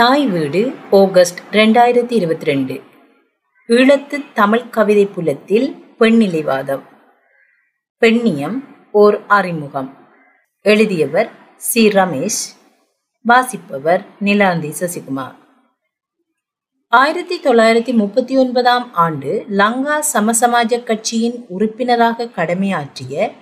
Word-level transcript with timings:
தாய் 0.00 0.26
வீடு 0.26 0.72
ஆகஸ்ட் 0.90 1.38
ரெண்டாயிரத்தி 1.50 2.12
இருபத்தி 2.12 2.44
ரெண்டு. 2.44 2.82
ஈழத்து 3.68 4.24
தமிழ் 4.34 4.68
கவிதை 4.68 5.06
புலத்தில் 5.06 5.84
பெண்ணிலைவாதம் 5.98 6.82
பெண்ணியம் 8.00 8.64
ஓர் 8.90 9.26
அறிமுகம். 9.26 10.08
எழுதியவர் 10.60 11.30
சி. 11.56 11.88
ரமேஷ். 11.88 12.56
வாசிப்பவர் 13.22 14.04
நிலாந்தி 14.24 14.72
சசிகுமார். 14.80 15.34
ஆயிரத்தி 16.88 17.40
தொள்ளாயிரத்தி 17.40 17.92
முப்பத்தி 17.92 18.36
ஒன்பதாம் 18.36 18.94
ஆண்டு 18.94 19.44
லங்கா 19.48 20.04
சமசமாஜ 20.12 20.82
கட்சியின் 20.82 21.44
உறுப்பினராக 21.48 22.24
கடமையாற்றிய 22.24 23.32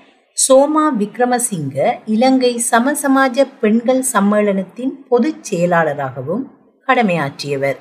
சோமா 0.46 0.82
விக்ரமசிங்க 0.98 1.92
இலங்கை 2.04 2.62
சமசமாஜ 2.70 3.44
பெண்கள் 3.60 4.04
சம்மேளனத்தின் 4.12 4.92
பொதுச் 5.08 5.44
செயலாளராகவும் 5.44 6.44
கடமையாற்றியவர். 6.88 7.78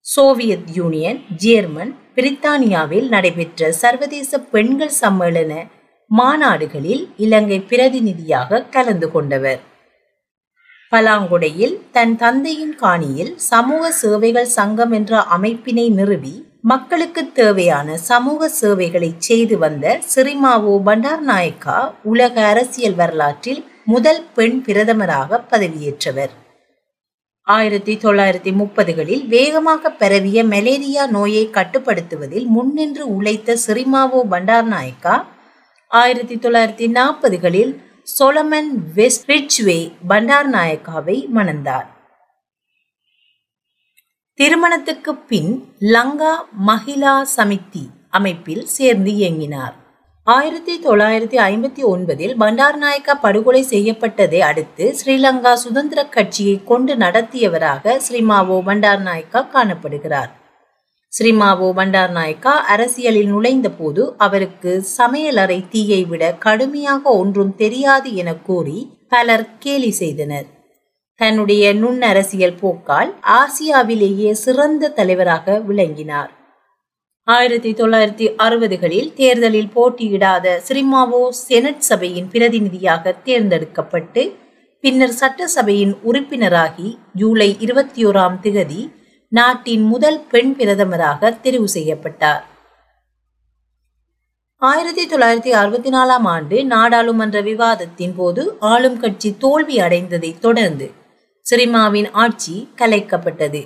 சோவியத் 0.00 0.68
யூனியன் 0.72 1.20
ஜேர்மன் 1.36 1.92
பிரித்தானியாவில் 2.14 3.08
நடைபெற்ற 3.08 3.72
சர்வதேச 3.72 4.38
பெண்கள் 4.38 4.92
சம்மேளன 5.00 5.68
மாநாடுகளில் 6.10 7.08
இலங்கை 7.16 7.60
பிரதிநிதியாக 7.60 8.62
கலந்து 8.62 9.10
கொண்டவர். 9.10 9.60
பலாங்குடையில் 10.92 11.76
தன் 11.92 12.16
தந்தையின் 12.16 12.74
காணியில் 12.80 13.34
சமூக 13.36 13.92
சேவைகள் 13.92 14.50
சங்கம் 14.58 14.92
என்ற 14.92 15.20
அமைப்பினை 15.20 15.90
நிறுவி 15.90 16.34
மக்களுக்கு 16.64 17.22
தேவையான 17.32 17.96
சமூக 17.96 18.48
சேவைகளை 18.48 19.14
செய்து 19.18 19.58
வந்த 19.58 20.00
சிறிமாவோ 20.14 20.74
பண்டார் 20.82 21.22
நாயக்கா 21.22 21.78
உலக 22.02 22.34
அரசியல் 22.46 22.94
வரலாற்றில் 22.94 23.64
முதல் 23.84 24.20
பெண் 24.34 24.58
பிரதமராக 24.66 25.40
பதவியேற்றவர். 25.50 26.32
ஆயிரத்தி 27.46 27.94
தொள்ளாயிரத்தி 28.04 28.52
முப்பதுகளில் 28.52 29.24
வேகமாக 29.26 29.90
பரவிய 29.90 30.44
மலேரியா 30.44 31.06
நோயை 31.06 31.50
கட்டுப்படுத்துவதில் 31.50 32.46
முன்னின்று 32.46 33.06
உழைத்த 33.16 33.56
சிறிமாவோ 33.66 34.20
பண்டார் 34.28 34.68
நாயக்கா 34.68 35.16
ஆயிரத்தி 35.90 36.36
தொள்ளாயிரத்தி 36.36 36.88
நாற்பதுகளில் 36.98 37.72
சோலமன் 38.18 38.70
வெஸ்ட் 38.94 39.28
ரிட்ச்வே 39.30 39.80
பண்டார் 40.08 40.50
நாயக்காவை 40.50 41.18
மணந்தார். 41.34 41.88
திருமணத்துக்கு 44.42 45.12
பின் 45.14 45.50
லங்கா 45.94 46.30
மகிழா 46.68 47.12
சமிதி 47.34 47.82
அமைப்பில் 48.10 48.64
சேர்ந்து 48.66 49.10
இயங்கினார். 49.10 49.74
ஆயிரத்தி 50.26 50.74
தொள்ளாயிரத்தி 50.86 51.38
ஐம்பத்தி 51.44 51.82
ஒன்பதில் 51.82 52.34
பண்டார்நாயக்கா 52.40 53.14
படுகொலை 53.24 53.62
செய்யப்பட்டதை 53.70 54.38
அடுத்து 54.38 54.94
ஸ்ரீலங்கா 55.00 55.52
சுதந்திர 55.54 56.04
கட்சியை 56.04 56.64
கொண்டு 56.64 56.94
நடத்தியவராக 56.96 57.94
ஸ்ரீமாவோ 58.06 58.56
பண்டார்நாயக்கா 58.68 59.42
காணப்படுகிறார். 59.54 60.32
ஸ்ரீமாவோ 61.12 61.68
பண்டார்நாயக்கா 61.78 62.54
அரசியலில் 62.76 63.26
நுழைந்த 63.26 63.70
போது 63.70 64.14
அவருக்கு 64.18 64.84
சமையலறை 64.98 65.68
தீயை 65.68 66.04
விட 66.04 66.32
கடுமையாக 66.38 67.02
ஒன்றும் 67.10 67.54
தெரியாது 67.54 68.14
என 68.14 68.34
கூறி 68.34 68.80
பலர் 69.08 69.46
கேலி 69.58 69.90
செய்தனர். 69.90 70.48
தன்னுடைய 71.20 71.74
நுண்ணரசியல் 71.74 72.60
போக்கால் 72.60 73.10
ஆசியாவிலேயே 73.32 74.30
சிறந்த 74.30 74.88
தலைவராக 74.88 75.58
விளங்கினார். 75.58 76.30
ஆயிரத்தி 77.24 77.72
தொள்ளாயிரத்தி 77.72 78.26
அறுபதுகளில் 78.38 79.10
தேர்தலில் 79.14 79.72
போட்டியிடாத 79.74 80.54
ஸ்ரீமாவோ 80.68 81.28
செனட் 81.28 81.84
சபையின் 81.88 82.28
பிரதிநிதியாக 82.28 83.14
தேர்ந்தெடுக்கப்பட்டு 83.24 84.22
பின்னர் 84.80 85.14
சட்டசபையின் 85.20 85.94
உறுப்பினராகி 86.04 86.88
ஜூலை 87.14 87.56
இருபத்தி 87.60 88.06
ஓராம் 88.06 88.38
திகதி 88.42 88.80
நாட்டின் 89.28 89.84
முதல் 89.84 90.20
பெண் 90.30 90.54
பிரதமராக 90.58 91.30
தெரிவு 91.42 91.64
செய்யப்பட்டார். 91.64 92.42
ஆயிரத்தி 94.62 95.04
தொள்ளாயிரத்தி 95.06 95.52
அறுபத்தி 95.60 95.90
நாலாம் 95.90 96.26
ஆண்டு 96.34 96.64
நாடாளுமன்ற 96.64 97.40
விவாதத்தின் 97.40 98.16
போது 98.16 98.42
ஆளும் 98.60 98.98
கட்சி 99.00 99.30
தோல்வி 99.38 99.76
அடைந்ததை 99.76 100.38
தொடர்ந்து 100.38 100.88
சிரிமாவின் 101.46 102.10
ஆட்சி 102.22 102.56
கலைக்கப்பட்டது. 102.80 103.62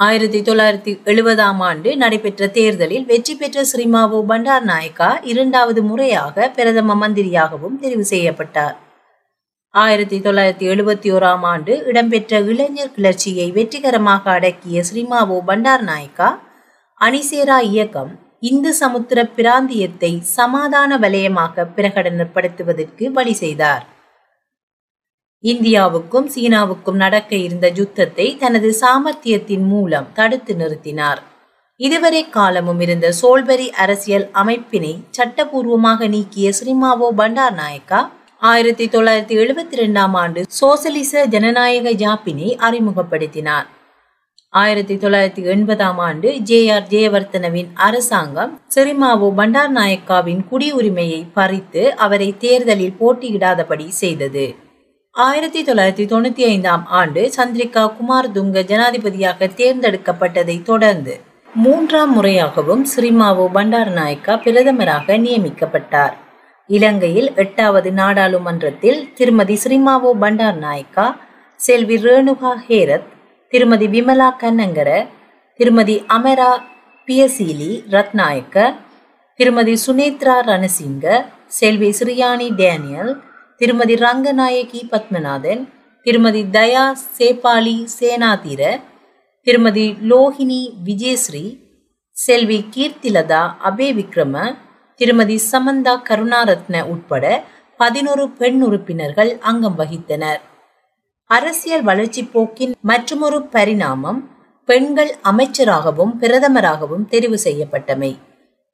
ஆயிரத்தி 0.00 0.40
தொள்ளாயிரத்தி 0.42 0.92
எழுபதாம் 1.04 1.60
ஆண்டு 1.68 1.96
நடைபெற்ற 1.96 2.48
தேர்தலில் 2.48 3.04
வெற்றி 3.04 3.34
பெற்ற 3.34 3.64
ஸ்ரீமாவோ 3.70 4.18
பண்டார் 4.30 4.64
நாயக்கா 4.64 5.08
இரண்டாவது 5.32 5.82
முறையாக 5.82 6.48
பிரதம 6.56 6.94
மந்திரியாகவும் 7.02 7.76
தெரிவு 7.82 8.04
செய்யப்பட்டார். 8.12 8.76
ஆயிரத்தி 9.74 10.18
தொள்ளாயிரத்தி 10.20 10.66
எழுபத்தி 10.72 11.08
ஓராம் 11.16 11.44
ஆண்டு 11.52 11.74
இடம்பெற்ற 11.90 12.40
இளைஞர் 12.52 12.94
கிளர்ச்சியை 12.96 13.46
வெற்றிகரமாக 13.58 14.30
அடக்கிய 14.30 14.82
ஸ்ரீமாவோ 14.88 15.38
பண்டார் 15.50 15.84
நாயக்கா 15.90 16.28
அணிசேரா 17.00 17.58
இயக்கம் 17.70 18.12
இந்து 18.40 18.72
சமுத்திர 18.74 19.24
பிராந்தியத்தை 19.36 20.12
சமாதான 20.36 20.98
வலயமாக 20.98 21.64
பிரகடனப்படுத்துவதற்கு 21.76 23.06
வழி 23.18 23.32
செய்தார். 23.32 23.86
இந்தியாவுக்கும் 25.44 26.26
சீனாவுக்கும் 26.34 26.98
நடக்க 27.02 27.36
இருந்த 27.36 27.72
யுத்தத்தை 27.76 28.36
தனது 28.36 28.76
சாமர்த்தியத்தின் 28.80 29.64
மூலம் 29.72 30.08
தடுத்து 30.14 30.54
நிறுத்தினார். 30.54 31.20
இதுவரை 31.76 32.22
காலமும் 32.28 32.80
இருந்த 32.80 33.12
சோல்பரி 33.20 33.68
அரசியல் 33.84 34.26
அமைப்பினை 34.32 34.92
சட்டபூர்வமாக 35.18 36.08
நீக்கிய 36.08 36.52
ஸ்ரீமாவோ 36.58 37.08
பண்டார் 37.20 37.56
நாயக்கா 37.62 38.00
ஆயிரத்தி 38.42 38.84
தொள்ளாயிரத்தி 38.88 39.34
எழுபத்தி 39.42 39.76
ரெண்டாம் 39.82 40.14
ஆண்டு 40.14 40.40
சோசலிச 40.60 41.24
ஜனநாயக 41.24 41.90
ஜாப்பினை 42.04 42.48
அறிமுகப்படுத்தினார். 42.68 43.66
ஆயிரத்தி 44.52 44.94
தொள்ளாயிரத்தி 44.94 45.42
எண்பதாம் 45.44 45.98
ஆண்டு 45.98 46.28
ஜே 46.42 46.72
ஆர் 46.72 46.88
ஜெயவர்த்தனவின் 46.88 47.68
அரசாங்கம் 47.74 48.60
சிறிமாவோ 48.74 49.28
பண்டார் 49.34 49.72
நாயக்காவின் 49.72 50.42
குடியுரிமையை 50.50 51.20
பறித்து 51.34 51.94
அவரை 51.96 52.34
தேர்தலில் 52.38 52.98
போட்டியிடாதபடி 53.00 53.88
செய்தது. 53.88 54.46
ஆயிரத்தி 55.20 55.60
தொள்ளாயிரத்தி 55.64 56.04
தொண்ணூத்தி 56.06 56.42
ஐந்தாம் 56.44 56.82
ஆண்டு 56.90 57.30
சந்திரிகா 57.36 57.82
குமார் 57.96 58.28
துங்க 58.32 58.62
ஜனாதிபதியாக 58.62 59.48
தேர்ந்தெடுக்கப்பட்டதை 59.56 60.62
தொடர்ந்து 60.62 61.14
மூன்றாம் 61.54 62.12
முறையாகவும் 62.16 62.82
ஸ்ரீமாவோ 62.84 63.44
பண்டார் 63.52 63.90
நாயக்கா 63.92 64.34
பிரதமராக 64.34 65.16
நியமிக்கப்பட்டார். 65.18 66.14
இலங்கையில் 66.68 67.30
எட்டாவது 67.34 67.90
நாடாளுமன்றத்தில் 67.92 69.00
திருமதி 69.14 69.56
ஸ்ரீமாவோ 69.64 70.12
பண்டார் 70.14 70.58
நாயக்கா 70.58 71.06
செல்வி 71.60 71.96
ரேணுகா 71.96 72.52
ஹேரத் 72.68 73.08
திருமதி 73.52 73.86
விமலா 73.86 74.30
கன்னங்கர 74.42 74.90
திருமதி 75.60 75.96
அமரா 76.08 76.52
பியசீலி 77.08 77.72
ரத்நாயக்க 77.90 78.74
திருமதி 79.38 79.74
சுனேத்ரா 79.86 80.36
ரணசிங்க 80.40 81.06
செல்வி 81.46 81.90
ஸ்ரீயானி 81.90 82.48
டேனியல் 82.56 83.12
திருமதி 83.60 83.94
ரங்கநாயகி 84.02 84.78
பத்மநாதன் 84.90 85.62
திருமதி 86.06 86.40
தயா 86.54 86.84
சேபாலி 87.16 87.74
சேனாதீர 87.96 88.62
திருமதி 89.46 89.84
லோகினி 90.10 90.60
விஜயஸ்ரீ 90.86 91.42
செல்வி 92.16 92.58
கீர்த்திலதா 92.76 93.42
அபே 93.70 93.88
விக்ரம 93.98 94.44
திருமதி 95.00 95.36
சமந்தா 95.50 95.94
கருணாரத்ன 96.08 96.82
உட்பட 96.94 97.24
பதினோரு 97.76 98.24
பெண் 98.40 98.62
உறுப்பினர்கள் 98.62 99.34
அங்கம் 99.50 99.76
வகித்தனர். 99.78 100.40
அரசியல் 101.30 101.82
வளர்ச்சி 101.82 102.24
போக்கின் 102.24 102.74
மற்றொரு 102.92 103.40
பரிணாமம் 103.56 104.20
பெண்கள் 104.68 105.14
அமைச்சராகவும் 105.22 106.16
பிரதமராகவும் 106.22 107.06
தெரிவு 107.08 107.40
செய்யப்பட்டமை. 107.46 108.12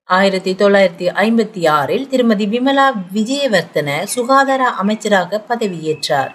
ஆயிரத்தி 0.09 0.55
தொள்ளாயிரத்தி 0.55 1.07
ஐம்பத்தி 1.13 1.69
ஆறில் 1.69 2.09
திருமதி 2.09 2.47
விமலா 2.47 2.93
விஜயவர்த்தன 3.15 4.03
சுகாதார 4.03 4.69
அமைச்சராக 4.69 5.45
பதவியேற்றார். 5.49 6.31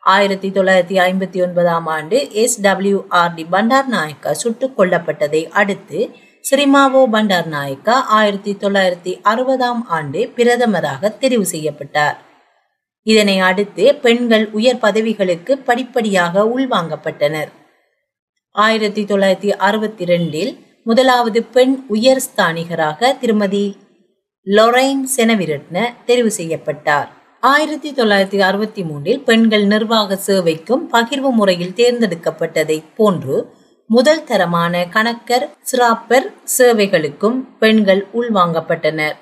ஆயிரத்தி 0.00 0.50
தொள்ளாயிரத்தி 0.50 0.96
ஐம்பத்தி 1.06 1.42
ஒன்பதாம் 1.42 1.86
ஆண்டு 1.86 2.32
S 2.32 2.60
W 2.60 3.04
R 3.08 3.34
D 3.34 3.44
Bandaranaike 3.88 4.32
சுட்டுக் 4.32 4.80
கொல்லப்பட்டதை 4.80 5.48
அடுத்து 5.48 6.10
ஸ்ரீமாவோ 6.50 7.02
பண்டார் 7.12 7.46
நாயக்கா 7.46 7.92
ஆயிரத்தி 7.92 8.56
தொள்ளாயிரத்தி 8.60 9.14
அறுபதாம் 9.24 9.82
ஆண்டு 9.88 10.32
பிரதமராக 10.36 11.12
தெரிவு 11.20 11.42
செய்யப்பட்டார். 11.42 12.16
இதனை 13.02 13.38
அடுத்து 13.38 13.94
பெண்கள் 13.94 14.50
உயர் 14.50 14.78
பதவிகளுக்கு 14.78 15.58
படிப்படியாக 15.58 16.44
உள்வாங்கப்பட்டனர். 16.44 17.48
ஆயிரத்தி 18.50 19.04
தொள்ளாயிரத்தி 19.04 19.50
அறுபத்தி 19.50 20.04
ரெண்டில் 20.04 20.66
முதலாவது 20.88 21.42
பெண் 21.54 21.84
உயர் 21.88 22.20
ஸ்தானிகராக 22.26 23.18
திருமதி 23.18 23.64
லொரைன் 24.46 25.02
செனவிரட்ன 25.16 25.76
தெரிவு 26.06 26.26
செய்யப்பட்டார். 26.26 27.08
ஆயிரத்தி 27.40 27.90
தொள்ளாயிரத்தி 27.92 28.38
அறுபத்தி 28.40 28.82
மூன்றில் 28.82 29.20
பெண்கள் 29.20 29.66
நிர்வாக 29.66 30.18
சேவைக்கும் 30.26 30.84
பகிர்வு 30.92 31.30
முறையில் 31.30 31.76
தேர்ந்தெடுக்கப்பட்டதை 31.76 32.78
போன்று 32.96 33.36
முதல் 33.90 34.24
தரமான 34.24 34.86
கணக்கர் 34.94 35.46
சிராப்பர் 35.70 36.28
சேவைகளுக்கும் 36.58 37.38
பெண்கள் 37.58 38.06
உள்வாங்கப்பட்டனர். 38.14 39.16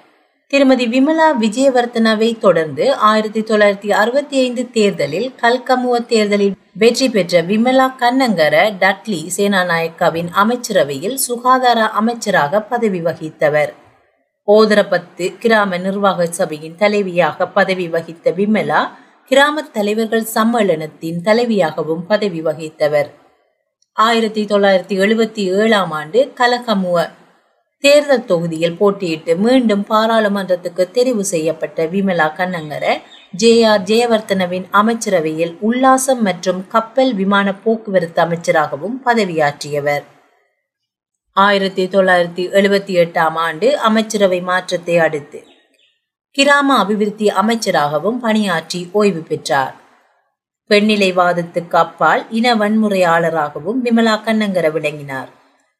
திருமதி 0.50 0.84
விமலா 0.86 1.28
விஜயவர்த்தனவை 1.40 2.38
தொடர்ந்து 2.38 2.84
ஆயிரத்தி 2.94 3.40
தொள்ளாயிரத்தி 3.40 3.90
அறுபத்தி 3.92 4.36
ஐந்து 4.38 4.70
தேர்தலில் 4.70 5.26
கல்கமுவ 5.42 5.94
தேர்தலில் 6.06 6.54
வெற்றி 6.72 7.08
பெற்ற 7.08 7.42
விமலா 7.42 7.86
கண்ணங்கர 8.02 8.56
டட்லி 8.78 9.18
சேனாநாயக்காவின் 9.36 10.30
அமைச்சரவையில் 10.32 11.16
சுகாதார 11.16 11.80
அமைச்சராக 11.84 12.60
பதவி 12.60 13.00
வகித்தவர். 13.00 13.72
ஓதரப்பத்து 14.48 15.26
கிராம 15.38 15.78
நிர்வாக 15.78 16.26
சபையின் 16.30 16.78
தலைவியாக 16.78 17.48
பதவி 17.52 17.88
வகித்த 17.88 18.30
விமலா 18.30 18.80
கிராம 19.30 19.62
தலைவர்கள் 19.72 20.26
சம்மேளனத்தின் 20.34 21.20
தலைவியாகவும் 21.24 22.06
பதவி 22.06 22.42
வகித்தவர். 22.42 23.08
ஆயிரத்தி 23.96 24.44
தொள்ளாயிரத்தி 24.44 24.96
எழுபத்தி 25.00 25.44
ஏழாம் 25.60 25.90
ஆண்டு 25.90 26.20
கலகமுவ 26.34 26.98
தேர்தல் 27.84 28.24
தொகுதியில் 28.24 28.76
போட்டியிட்டு 28.78 29.32
மீண்டும் 29.36 29.84
பாராளுமன்றத்துக்கு 29.88 30.84
தெரிவு 30.96 31.20
செய்யப்பட்ட 31.20 31.86
விமலா 31.86 32.28
கண்ணங்கர 32.38 32.84
ஜே 33.32 33.64
ஆர் 33.64 33.82
ஜெயவர்த்தனவின் 33.82 34.66
அமைச்சரவையில் 34.70 35.54
உல்லாசம் 35.60 36.22
மற்றும் 36.28 36.60
கப்பல் 36.68 37.14
விமான 37.14 37.54
போக்குவரத்து 37.54 38.22
அமைச்சராகவும் 38.22 38.96
பதவியாற்றியவர். 39.04 40.04
ஆயிரத்தி 41.36 41.84
தொள்ளாயிரத்தி 41.86 42.44
எழுபத்தி 42.58 42.94
எட்டாம் 43.02 43.36
ஆண்டு 43.46 43.68
அமைச்சரவை 43.78 44.40
மாற்றத்தை 44.42 44.98
அடுத்து 44.98 45.40
கிராம 46.30 46.76
அபிவிருத்தி 46.84 47.28
அமைச்சராகவும் 47.42 48.18
பணியாற்றி 48.18 48.88
ஓய்வு 48.92 49.20
பெற்றார். 49.20 49.74
பெண்ணிலைவாதத்துக்கு 50.70 51.76
அப்பால் 51.76 52.22
இன 52.30 52.54
வன்முறையாளராகவும் 52.54 53.82
விமலா 53.84 54.14
கண்ணங்கர 54.26 54.72
விளங்கினார். 54.72 55.30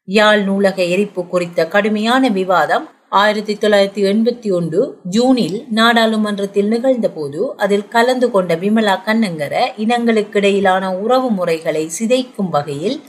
யாழ் 0.09 0.41
நூலக 0.41 0.83
எரிப்பு 0.83 1.27
குறித்த 1.27 1.67
கடுமையான 1.67 2.29
விவாதம் 2.29 2.89
ஆயிரத்தி 3.09 3.53
தொள்ளாயிரத்தி 3.53 4.05
எண்பத்தி 4.11 4.53
ஒன்று 4.53 4.97
ஜூனில் 5.03 5.65
நாடாளுமன்றத்தில் 5.69 6.69
நிகழ்ந்தபோது 6.69 7.49
அதில் 7.57 7.87
கலந்து 7.87 8.31
கொண்ட 8.31 8.55
விமலா 8.55 8.95
கண்ணங்கர 9.05 9.55
இனங்களுக்கிடையிலான 9.77 10.99
உறவு 10.99 11.29
முறைகளை 11.29 11.91
சிதைக்கும் 11.99 12.49
வகையில் 12.49 13.01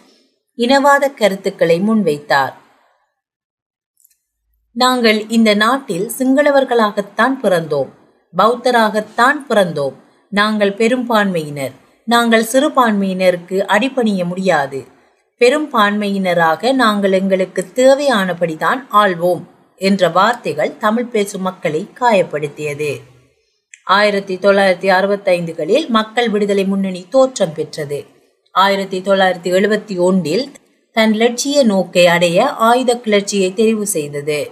இனவாத 0.57 1.15
கருத்துக்களை 1.15 1.81
முன்வைத்தார். 1.81 2.53
நாங்கள் 4.73 5.29
இந்த 5.29 5.55
நாட்டில் 5.55 6.11
சிங்களவர்களாகத்தான் 6.19 7.35
பிறந்தோம். 7.43 7.89
பௌத்தராகத்தான் 8.37 9.39
பிறந்தோம். 9.49 9.95
நாங்கள் 10.31 10.75
பெரும்பான்மையினர். 10.75 11.73
நாங்கள் 12.05 12.47
சிறுபான்மையினருக்கு 12.53 13.61
அடிபணிய 13.61 14.25
முடியாது. 14.25 14.97
பெரும்பான்மையினராக 15.39 16.73
நாங்கள் 16.73 17.13
எங்களுக்கு 17.13 17.67
தேவையானபடிதான் 17.75 18.81
ஆள்வோம் 18.93 19.43
என்ற 19.77 20.09
வார்த்தைகள் 20.09 20.77
தமிழ் 20.77 21.05
பேசும் 21.05 21.43
மக்களை 21.43 21.89
காயப்படுத்தியது. 22.01 23.01
ஆயிரத்தி 23.85 24.37
தொள்ளாயிரத்தி 24.37 24.89
அறுபத்தைந்துகளில் 24.99 25.89
மக்கள் 25.89 26.31
விடுதலை 26.31 26.65
முன்னணி 26.65 27.07
தோற்றம் 27.11 27.55
பெற்றது. 27.55 28.07
ஆயிரத்தி 28.53 29.01
தொள்ளாயிரத்தி 29.01 29.51
எழுபத்தி 29.59 29.97
ஒன்றில் 29.99 30.53
தன் 30.93 31.15
லட்சிய 31.15 31.67
நோக்கை 31.67 32.05
அடைய 32.05 32.49
ஆயுத 32.49 32.97
கிளர்ச்சியை 32.97 33.53
தெரிவு 33.57 33.83
செய்தது. 33.83 34.51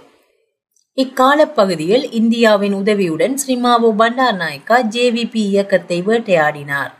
இக்காலப்பகுதியில் 0.95 2.11
இந்தியாவின் 2.11 2.73
உதவியுடன் 2.73 3.37
ஸ்ரீமாவோ 3.47 3.91
பண்டார் 3.95 4.35
நாயக்கா 4.35 4.83
ஜேவிபி 4.89 5.43
இயக்கத்தை 5.51 6.01
வேட்டையாடினார். 6.01 6.93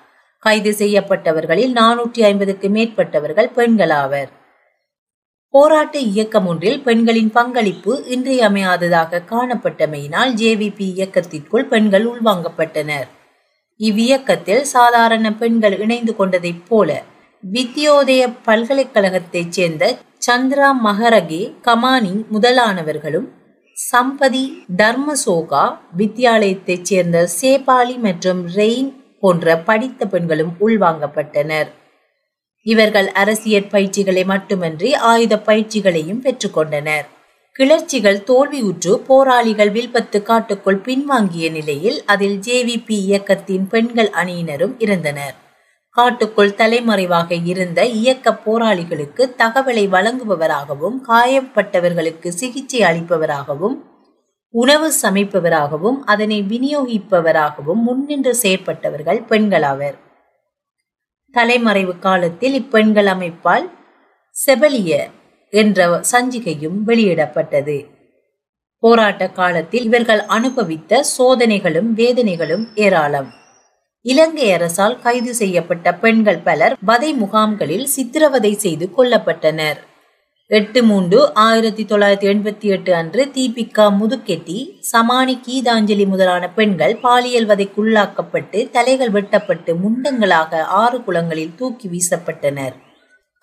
கைது 0.43 0.71
செய்யப்பட்டவர்களில் 0.71 1.73
நானூற்றி 1.79 2.21
ஐம்பதுக்கு 2.23 2.67
மேற்பட்டவர்கள் 2.69 3.49
பெண்களாவர். 3.55 4.29
போராட்ட 5.53 5.97
இயக்கம் 6.11 6.47
ஒன்றில் 6.47 6.81
பெண்களின் 6.83 7.29
பங்களிப்பு 7.29 7.93
இன்றியமையாததாக 8.15 9.21
காணப்பட்டமையினால் 9.29 10.33
ஜேவிபி 10.33 10.85
இயக்கத்திற்குள் 10.93 11.65
பெண்கள் 11.65 12.05
உள்வாங்கப்பட்டனர். 12.05 13.07
இவ்வியக்கத்தில் 13.79 14.65
சாதாரண 14.75 15.25
பெண்கள் 15.33 15.77
இணைந்து 15.79 16.13
கொண்டதைப் 16.19 16.65
போல 16.69 16.89
வித்யோதய 17.43 18.21
பல்கலைக்கழகத்தைச் 18.45 19.51
சேர்ந்த 19.51 19.83
சந்திரா 20.27 20.69
மகரகே 20.85 21.41
கமானி 21.61 22.13
முதலானவர்களும் 22.33 23.27
சம்பதி 23.77 24.45
தர்மசோகா 24.77 25.65
வித்யாலயத்தைச் 25.97 26.87
சேர்ந்த 26.89 27.17
சேபாலி 27.41 27.95
மற்றும் 27.97 28.41
ரெயின் 28.55 28.89
போன்ற 29.19 29.57
படித்த 29.57 30.05
பெண்களும் 30.05 30.53
உள்வாங்கப்பட்டனர். 30.59 31.67
இவர்கள் 32.61 33.11
அரசியற் 33.11 33.69
பயிற்சிகளை 33.69 34.23
மட்டுமன்றி 34.23 34.93
ஆயுத 34.93 35.35
பயிற்சிகளையும் 35.45 36.23
பெற்றுக்கொண்டனர். 36.23 37.05
கிளர்ச்சிகள் 37.51 38.23
தோல்வியுற்று 38.23 38.93
போராளிகள் 38.93 39.71
வில்பத்து 39.71 40.21
காட்டுக்குள் 40.21 40.81
பின்வாங்கிய 40.85 41.51
நிலையில் 41.51 42.03
அதில் 42.05 42.39
ஜேவிபி 42.39 42.97
இயக்கத்தின் 43.05 43.67
பெண்கள் 43.67 44.09
அணியினரும் 44.09 44.75
இருந்தனர். 44.77 45.35
காட்டுக்குள் 45.89 46.55
தலைமறைவாக 46.55 47.35
இருந்த 47.43 47.85
இயக்க 47.85 48.31
போராளிகளுக்கு 48.45 49.23
தகவலை 49.37 49.85
வழங்குபவராகவும் 49.89 50.97
காயப்பட்டவர்களுக்கு 51.07 52.27
சிகிச்சை 52.27 52.81
அளிப்பவராகவும் 52.81 53.77
உணவு 54.49 54.91
சமைப்பவராகவும் 55.01 55.99
அதனை 56.05 56.41
விநியோகிப்பவராகவும் 56.41 57.81
முன்னின்று 57.87 58.37
செயற்பட்டவர்கள் 58.41 59.21
பெண்களாவர். 59.25 59.97
தலைமறைவு 61.31 61.99
காலத்தில் 61.99 62.53
இப்பெண்கள் 62.53 63.05
அமைப்பால் 63.05 63.69
செபலிய 64.45 65.09
என்ற 65.49 66.01
சஞ்சிகையும் 66.11 66.79
வெளியிடப்பட்டது. 66.87 67.77
போராட்ட 68.79 69.29
காலத்தில் 69.29 69.83
இவர்கள் 69.83 70.21
அனுபவித்த 70.25 71.03
சோதனைகளும் 71.17 71.89
வேதனைகளும் 71.95 72.65
ஏராளம். 72.75 73.29
இலங்கை 74.01 74.51
அரசால் 74.51 74.99
கைது 74.99 75.35
செய்யப்பட்ட 75.35 75.93
பெண்கள் 75.93 76.37
பலர் 76.37 76.77
வதை 76.85 77.13
முகாம்களில் 77.13 77.85
சித்திரவதை 77.85 78.53
செய்து 78.53 78.89
கொல்லப்பட்டனர். 78.97 79.79
எட்டு 80.51 80.83
மூன்று 80.83 81.31
ஆயிரத்தி 81.33 81.85
தொள்ளாயிரத்தி 81.85 82.27
எண்பத்தி 82.27 82.67
எட்டு 82.69 82.93
அன்று 82.95 83.31
தீபிகா 83.33 83.85
முதுக்கெட்டி 83.97 84.77
சமானி 84.79 85.39
கீதாஞ்சலி 85.47 86.07
முதலான 86.07 86.49
பெண்கள் 86.49 86.97
பாலியல் 87.01 87.45
வதைக்குள்ளாக்கப்பட்டு 87.45 88.69
தலைகள் 88.71 89.09
வெட்டப்பட்டு 89.09 89.73
முண்டங்களாக 89.73 90.61
ஆறு 90.61 91.03
குளங்களில் 91.03 91.55
தூக்கி 91.55 91.87
வீசப்பட்டனர். 91.87 92.71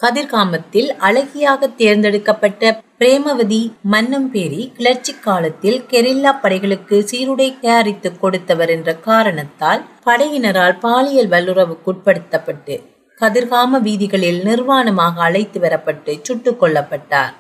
கதிர்காமத்தில் 0.01 0.89
அழகியாக 0.99 1.69
தேர்ந்தெடுக்கப்பட்ட 1.69 2.81
பிரேமவதி 2.99 3.73
மன்னம்பேரி 3.91 4.73
கிளர்ச்சி 4.73 5.12
காலத்தில் 5.21 5.85
கெரில்லா 5.91 6.35
படைகளுக்கு 6.43 6.99
சீருடை 7.03 7.59
தயாரித்து 7.61 8.19
கொடுத்தவர் 8.19 8.69
என்ற 8.69 8.95
காரணத்தால் 8.95 9.85
படையினரால் 10.05 10.79
பாலியல் 10.79 11.29
வல்லுறவுக்குட்படுத்தப்பட்டு 11.29 12.77
கதிர்காம 13.21 13.81
வீதிகளில் 13.81 14.41
நிர்வாணமாக 14.45 15.15
அழைத்து 15.17 15.59
வரப்பட்டு 15.61 16.13
சுட்டுக் 16.23 16.63
கொல்லப்பட்டார். 16.63 17.35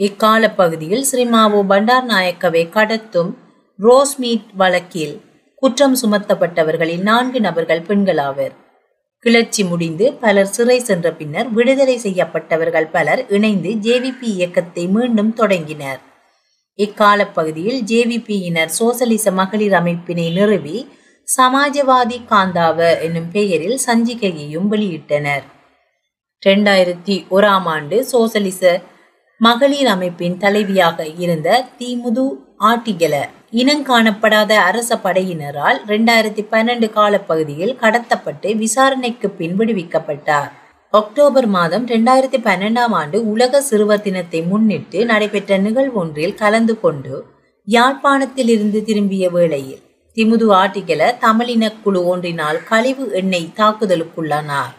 இக்கால 0.00 0.50
பகுதியில் 0.50 1.04
ஸ்ரீமாவோ 1.12 1.60
பண்டார் 1.66 2.04
நாயக்கவை 2.04 2.62
கடத்தும் 2.68 3.30
ரோஸ்மீட் 3.78 4.48
வழக்கில் 4.54 5.14
குற்றம் 5.54 5.96
சுமத்தப்பட்டவர்களில் 6.02 7.02
நான்கு 7.02 7.40
நபர்கள் 7.40 7.86
பெண்களாவர். 7.88 8.54
கிளர்ச்சி 9.18 9.64
முடிந்து 9.64 10.06
பலர் 10.14 10.46
சிறை 10.46 10.78
சென்ற 10.78 11.12
பின்னர் 11.12 11.48
விடுதலை 11.50 11.96
செய்யப்பட்டவர்கள் 11.98 12.88
பலர் 12.92 13.22
இணைந்து 13.28 13.70
ஜேவிபி 13.86 14.28
இயக்கத்தை 14.38 14.86
மீண்டும் 14.86 15.32
தொடங்கினர். 15.32 16.00
இக்கால 16.78 17.26
பகுதியில் 17.26 17.80
ஜேவிபியினர் 17.82 18.74
சோசலிச 18.78 19.32
மகளிர் 19.32 19.72
அமைப்பினை 19.72 20.26
நிறுவி 20.32 20.76
சமாஜவாதி 21.28 22.18
காந்தாவ 22.30 22.78
என்னும் 23.00 23.28
பெயரில் 23.30 23.78
சஞ்சிகையையும் 23.86 24.66
வெளியிட்டனர். 24.72 25.44
இரண்டாயிரத்தி 26.42 27.14
ஓராம் 27.30 27.68
ஆண்டு 27.74 27.96
சோசலிச 28.10 28.62
மகளிர் 29.40 29.86
அமைப்பின் 29.86 30.36
தலைவியாக 30.42 31.06
இருந்த 31.18 31.48
திமுது 31.78 32.24
ஆட்டிகல 32.70 33.14
இனங்காணப்படாத 33.52 34.52
அரச 34.68 34.98
படையினரால் 35.04 35.78
இரண்டாயிரத்தி 35.88 36.42
பன்னெண்டு 36.52 36.88
காலப்பகுதியில் 36.90 37.74
கடத்தப்பட்டு 37.82 38.50
விசாரணைக்கு 38.56 39.30
பின் 39.30 39.56
விடுவிக்கப்பட்டார். 39.58 40.50
அக்டோபர் 40.90 41.48
மாதம் 41.56 41.86
இரண்டாயிரத்தி 41.86 42.40
பன்னெண்டாம் 42.48 42.94
ஆண்டு 43.00 43.18
உலக 43.32 43.60
சிறுவர் 43.60 44.04
தினத்தை 44.08 44.42
முன்னிட்டு 44.42 45.00
நடைபெற்ற 45.04 45.58
நிகழ்வொன்றில் 45.58 46.38
கலந்து 46.42 46.76
கொண்டு 46.80 47.14
யாழ்ப்பாணத்திலிருந்து 47.68 48.80
திரும்பிய 48.82 49.30
வேளையில் 49.30 49.83
திமுது 50.16 50.46
ஆட்டிகல 50.54 51.18
தமிழின 51.18 51.72
குழு 51.84 52.06
ஒன்றினால் 52.06 52.64
கழிவு 52.64 53.12
எண்ணெய் 53.12 53.54
தாக்குதலுக்குள்ளானார். 53.56 54.74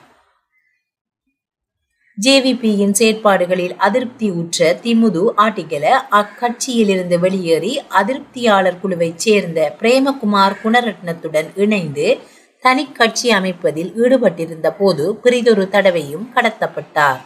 ஜேவிபியின் 2.25 2.94
செயற்பாடுகளில் 3.00 3.75
அதிருப்தி 3.77 4.30
உற்ற 4.30 4.80
திமுது 4.84 5.24
ஆட்டிகல 5.38 5.86
அக்கட்சியிலிருந்து 6.12 7.20
வெளியேறி 7.20 7.82
அதிருப்தியாளர் 7.89 8.80
குழுவைச் 8.84 9.25
சேர்ந்த 9.25 9.75
பிரேமகுமார் 9.80 10.56
குணரட்னத்துடன் 10.63 11.50
இணைந்து 11.56 12.20
தனி 12.60 12.88
கட்சி 12.92 13.30
அமைப்பதில் 13.30 13.92
ஈடுபட்டிருந்த 14.04 14.70
போது 14.77 15.15
பிரிதொரு 15.15 15.70
தடவையும் 15.70 16.30
கடத்தப்பட்டார். 16.36 17.20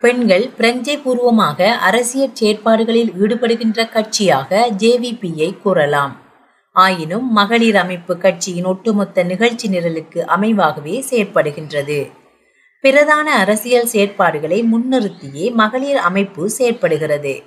பெண்கள் 0.00 0.46
பிரஞ்சை 0.58 0.98
பூர்வமாக 1.02 1.72
அரசியல் 1.88 2.38
செயற்பாடுகளில் 2.40 3.12
ஈடுபடுகின்ற 3.22 3.88
கட்சியாக 3.96 4.70
ஜேவிபியை 4.78 5.50
கூறலாம். 5.62 6.25
ஆயினும் 6.76 7.32
மகளிர் 7.32 7.76
அமைப்பு 7.76 8.18
கட்சியின் 8.18 8.64
ஒட்டுமொத்த 8.64 9.22
நிகழ்ச்சி 9.22 9.68
நிரலுக்கு 9.68 10.20
அமைவாகவே 10.36 11.04
செயற்படுகின்றது. 11.10 12.10
பிரதான 12.80 13.34
அரசியல் 13.34 13.88
செயற்பாடுகளை 13.92 14.58
முன்னிறுத்தியே 14.72 15.52
மகளிர் 15.52 15.96
அமைப்பு 15.96 16.50
செயற்படுகிறது. 16.58 17.42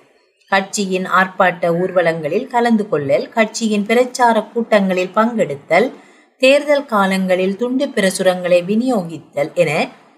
கட்சியின் 0.51 1.05
ஆர்ப்பாட்ட 1.05 1.71
ஊர்வலங்களில் 1.81 2.47
கலந்து 2.47 2.89
கொள்ளல் 2.89 3.29
கட்சியின் 3.29 3.85
பிரச்சார 3.85 4.43
கூட்டங்களில் 4.43 5.15
பங்கெடுத்தல் 5.15 5.93
தேர்தல் 6.37 6.85
காலங்களில் 6.85 7.55
துண்டு 7.55 7.85
பிரசுரங்களை 7.85 8.65
விநியோகித்தல் 8.65 9.53
என 9.53 9.71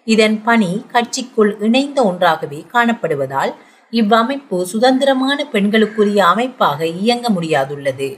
இதன் 0.06 0.44
பணி 0.44 0.86
கட்சிக்குள் 0.94 1.54
இணைந்த 1.60 2.04
ஒன்றாகவே 2.04 2.66
காணப்படுவதால் 2.74 3.54
இவ்வமைப்பு 3.94 4.58
சுதந்திரமான 4.64 5.46
பெண்களுக்குரிய 5.46 6.26
அமைப்பாக 6.26 6.86
இயங்க 6.86 7.30
முடியாதுள்ளது. 7.30 8.10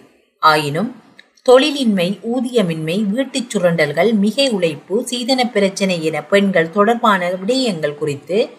ஆயினும் 0.44 0.96
தொழிலின்மை 1.50 2.20
ஊதியமின்மை 2.34 3.04
வீட்டுச் 3.04 3.58
சுரண்டல்கள் 3.58 4.14
மிகை 4.14 4.50
உழைப்பு 4.50 5.08
சீதன 5.08 5.50
பிரச்சனை 5.50 6.04
என 6.04 6.24
பெண்கள் 6.24 6.70
தொடர்பான 6.70 7.30
விடயங்கள் 7.32 7.96
குறித்து 7.96 8.50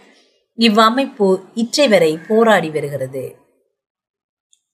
இவ்வமைப்பு 0.58 1.40
இற்றை 1.54 1.88
வரை 1.88 2.18
போராடி 2.28 2.70
வருகிறது. 2.70 3.36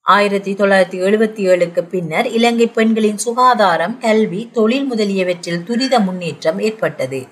ஆயிரத்தி 0.01 0.55
தொள்ளாயிரத்தி 0.55 0.99
எழுபத்தி 1.07 1.43
ஏழுக்கு 1.51 1.83
பின்னர் 1.83 2.27
இலங்கை 2.27 2.67
பெண்களின் 2.67 3.19
சுகாதாரம் 3.19 3.99
கல்வி 3.99 4.49
தொழில் 4.53 4.85
முதலியவற்றில் 4.85 5.65
துரித 5.65 6.01
முன்னேற்றம் 6.01 6.59
ஏற்பட்டது. 6.59 7.27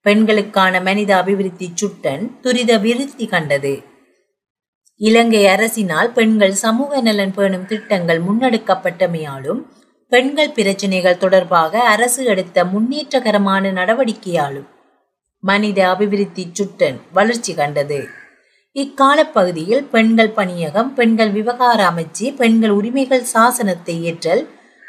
பெண்களுக்கான 0.00 0.80
மனித 0.80 1.16
அபிவிருத்தி 1.16 1.72
சுட்டன் 1.74 2.40
துரித 2.40 2.78
விருத்தி 2.78 3.26
கண்டது. 3.26 3.96
இலங்கை 5.00 5.42
அரசினால் 5.46 6.12
பெண்கள் 6.12 6.54
சமூக 6.54 7.00
நலன் 7.00 7.34
பேணும் 7.36 7.66
திட்டங்கள் 7.66 8.20
முன்னெடுக்கப்பட்டமையாலும் 8.20 9.60
பெண்கள் 10.12 10.52
பிரச்சினைகள் 10.52 11.18
தொடர்பாக 11.18 11.82
அரசு 11.84 12.24
எடுத்த 12.24 12.64
முன்னேற்றகரமான 12.64 13.72
நடவடிக்கையாலும் 13.72 14.68
மனித 15.42 15.78
அபிவிருத்தி 15.88 16.44
சுட்டன் 16.52 16.98
வளர்ச்சி 17.12 17.52
கண்டது. 17.54 18.00
இக்காலப்பகுதியில் 18.76 19.84
பெண்கள் 19.84 20.30
பணியகம் 20.30 20.94
பெண்கள் 20.94 21.30
விவகார 21.30 21.78
அமைச்சு 21.90 22.26
பெண்கள் 22.34 22.70
உரிமைகள் 22.70 23.28
சாசனத்தை 23.34 23.96
ஏற்றல் 24.02 24.42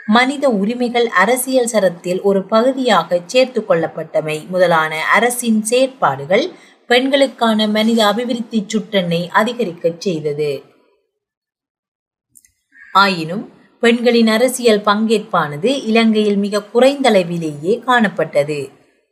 மனித 0.07 0.45
உரிமைகள் 0.49 1.07
அரசியல் 1.07 1.67
சரத்தில் 1.67 2.21
ஒரு 2.21 2.41
பகுதியாக 2.43 3.19
சேர்த்து 3.25 3.61
கொள்ளப்பட்டமை 3.61 4.37
முதலான 4.47 5.01
அரசின் 5.15 5.61
செயற்பாடுகள் 5.61 6.45
பெண்களுக்கான 6.89 7.67
மனித 7.67 7.99
அபிவிருத்தி 8.05 8.59
சுட்டெண்ணை 8.67 9.27
அதிகரிக்கச் 9.29 10.01
செய்தது. 10.01 10.51
ஆயினும் 12.93 13.43
பெண்களின் 13.83 14.27
அரசியல் 14.27 14.81
பங்கேற்பானது 14.81 15.71
இலங்கையில் 15.85 16.37
மிக 16.37 16.63
குறைந்தளவிலேயே 16.73 17.73
காணப்பட்டது. 17.87 18.59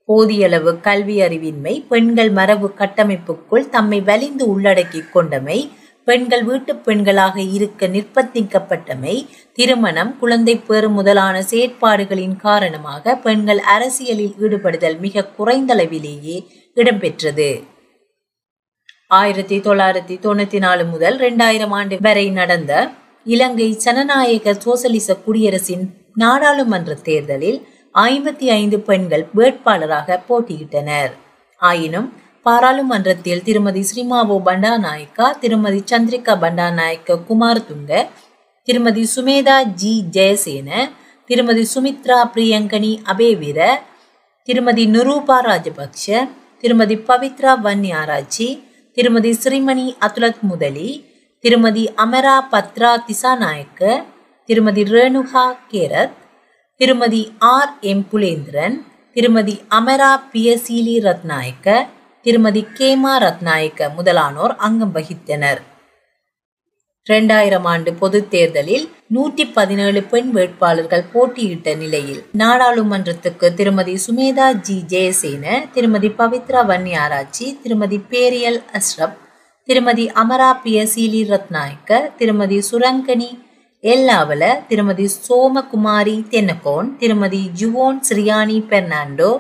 போதியளவு 0.10 0.80
கல்வி 0.80 1.18
அறிவின்மை 1.20 1.74
பெண்கள் 1.88 2.30
மரபு 2.30 2.68
கட்டமைப்புக்குள் 2.78 3.70
தம்மை 3.70 4.02
வலிந்து 4.02 4.60
உள்ளடக்கி 4.60 5.02
கொண்டமை 5.14 5.70
பெண்கள் 6.08 6.44
வீட்டுப் 6.44 6.84
பெண்களாக 6.86 7.38
இருக்க 7.54 7.88
நிர்பந்திக்கப்பட்டமை 7.88 9.16
திருமணம் 9.54 10.18
குழந்தை 10.20 10.56
பேறு 10.58 10.90
முதலான 10.90 11.36
செயற்பாடுகளின் 11.50 12.36
காரணமாக 12.36 13.16
பெண்கள் 13.16 13.60
அரசியலில் 13.60 14.36
ஈடுபடுதல் 14.40 15.00
மிக 15.00 15.26
குறைந்தளவிலேயே 15.38 16.38
இடம்பெற்றது. 16.82 17.50
ஆயிரத்தி 19.20 19.58
தொள்ளாயிரத்தி 19.66 20.16
தொண்ணூத்தி 20.26 20.60
நாலு 20.66 20.84
முதல் 20.86 21.18
இரண்டாயிரம் 21.20 21.74
ஆண்டு 21.80 21.96
வரை 22.06 22.26
நடந்த 22.40 22.72
இலங்கை 23.26 23.70
ஜனநாயக 23.84 24.54
சோசலிச 24.64 25.16
குடியரசின் 25.26 25.86
நாடாளுமன்ற 26.14 26.94
தேர்தலில் 27.08 27.60
ஐம்பத்தி 27.96 28.48
ஐந்து 28.60 28.78
பெண்கள் 28.80 29.26
வேட்பாளராக 29.38 30.18
போட்டியிட்டனர். 30.30 31.12
ஆயினும் 31.62 32.10
பாராளுமன்றத்தில் 32.46 33.44
திருமதி 33.44 33.82
ஸ்ரீமாவோ 33.90 34.38
பண்டாநாயக்கா 34.48 35.28
திருமதி 35.44 35.82
சந்திரிகா 35.92 36.34
பண்டாநாயக்க 36.44 37.18
குமாரதுங்க 37.30 37.92
திருமதி 38.68 39.04
சுமேதா 39.16 39.58
ஜி 39.82 39.94
ஜெயசேன 40.16 40.70
திருமதி 41.30 41.64
சுமித்ரா 41.74 42.20
பிரியங்கனி 42.34 42.92
அபேவிர 43.14 43.60
திருமதி 44.48 44.84
நுரூபா 44.88 45.38
ராஜபக்ஷ 45.40 46.06
திருமதி 46.64 46.96
பவித்ரா 47.08 47.52
வன்னியாராச்சி 47.66 48.48
திருமதி 48.98 49.32
ஸ்ரீமணி 49.42 49.88
அதுலத் 50.06 50.42
முதலி 50.42 50.90
திருமதி 51.44 51.84
அமரா 52.04 52.38
பத்ரா 52.52 52.92
திசாநாயக்க 53.08 54.04
திருமதி 54.50 54.84
ரேணுகா 54.84 55.46
கேரத் 55.72 56.16
திருமதி 56.76 57.22
ஆர் 57.38 57.72
எம் 57.92 58.06
புலேந்திரன் 58.12 58.78
திருமதி 59.16 59.56
அமரா 59.70 60.12
பியசீலி 60.34 60.96
ரத்நாயக்க 61.08 61.78
திருமதி 62.26 62.62
கேமா 62.80 63.14
ரத்நாயக்க 63.26 63.90
முதலானோர் 63.96 64.56
அங்கம் 64.58 64.96
வகித்தனர். 64.96 65.62
இரண்டாயிரம் 67.08 67.68
ஆண்டு 67.72 67.92
பொதுத் 67.94 68.30
தேர்தலில் 68.30 68.86
நூற்றி 69.08 69.44
பதினேழு 69.48 70.02
பெண் 70.04 70.30
வேட்பாளர்கள் 70.30 71.06
போட்டியிட்ட 71.14 71.76
நிலையில் 71.76 72.22
நாடாளுமன்றத்துக்கு 72.32 73.50
திருமதி 73.54 73.94
சுமேதா 74.06 74.48
ஜி 74.60 74.78
ஜெயசேன 74.88 75.46
திருமதி 75.74 76.10
பவித்ரா 76.20 76.62
வன்னியாராச்சி 76.66 77.48
திருமதி 77.64 78.00
பேரியல் 78.10 78.60
அஸ்ரப் 78.74 79.18
திருமதி 79.70 80.06
அமரா 80.14 80.52
பியசீலி 80.64 81.22
ரத்நாயக்க 81.32 82.00
திருமதி 82.18 82.60
சுரங்கனி 82.62 83.32
எல்லாவல 83.84 84.44
திருமதி 84.68 85.08
சோமகுமாரி 85.28 86.18
தென்னகோன் 86.30 86.90
திருமதி 86.98 87.42
ஜுவோன் 87.60 88.00
ஸ்ரியானி 88.10 88.58
பெர்னாண்டோ 88.72 89.32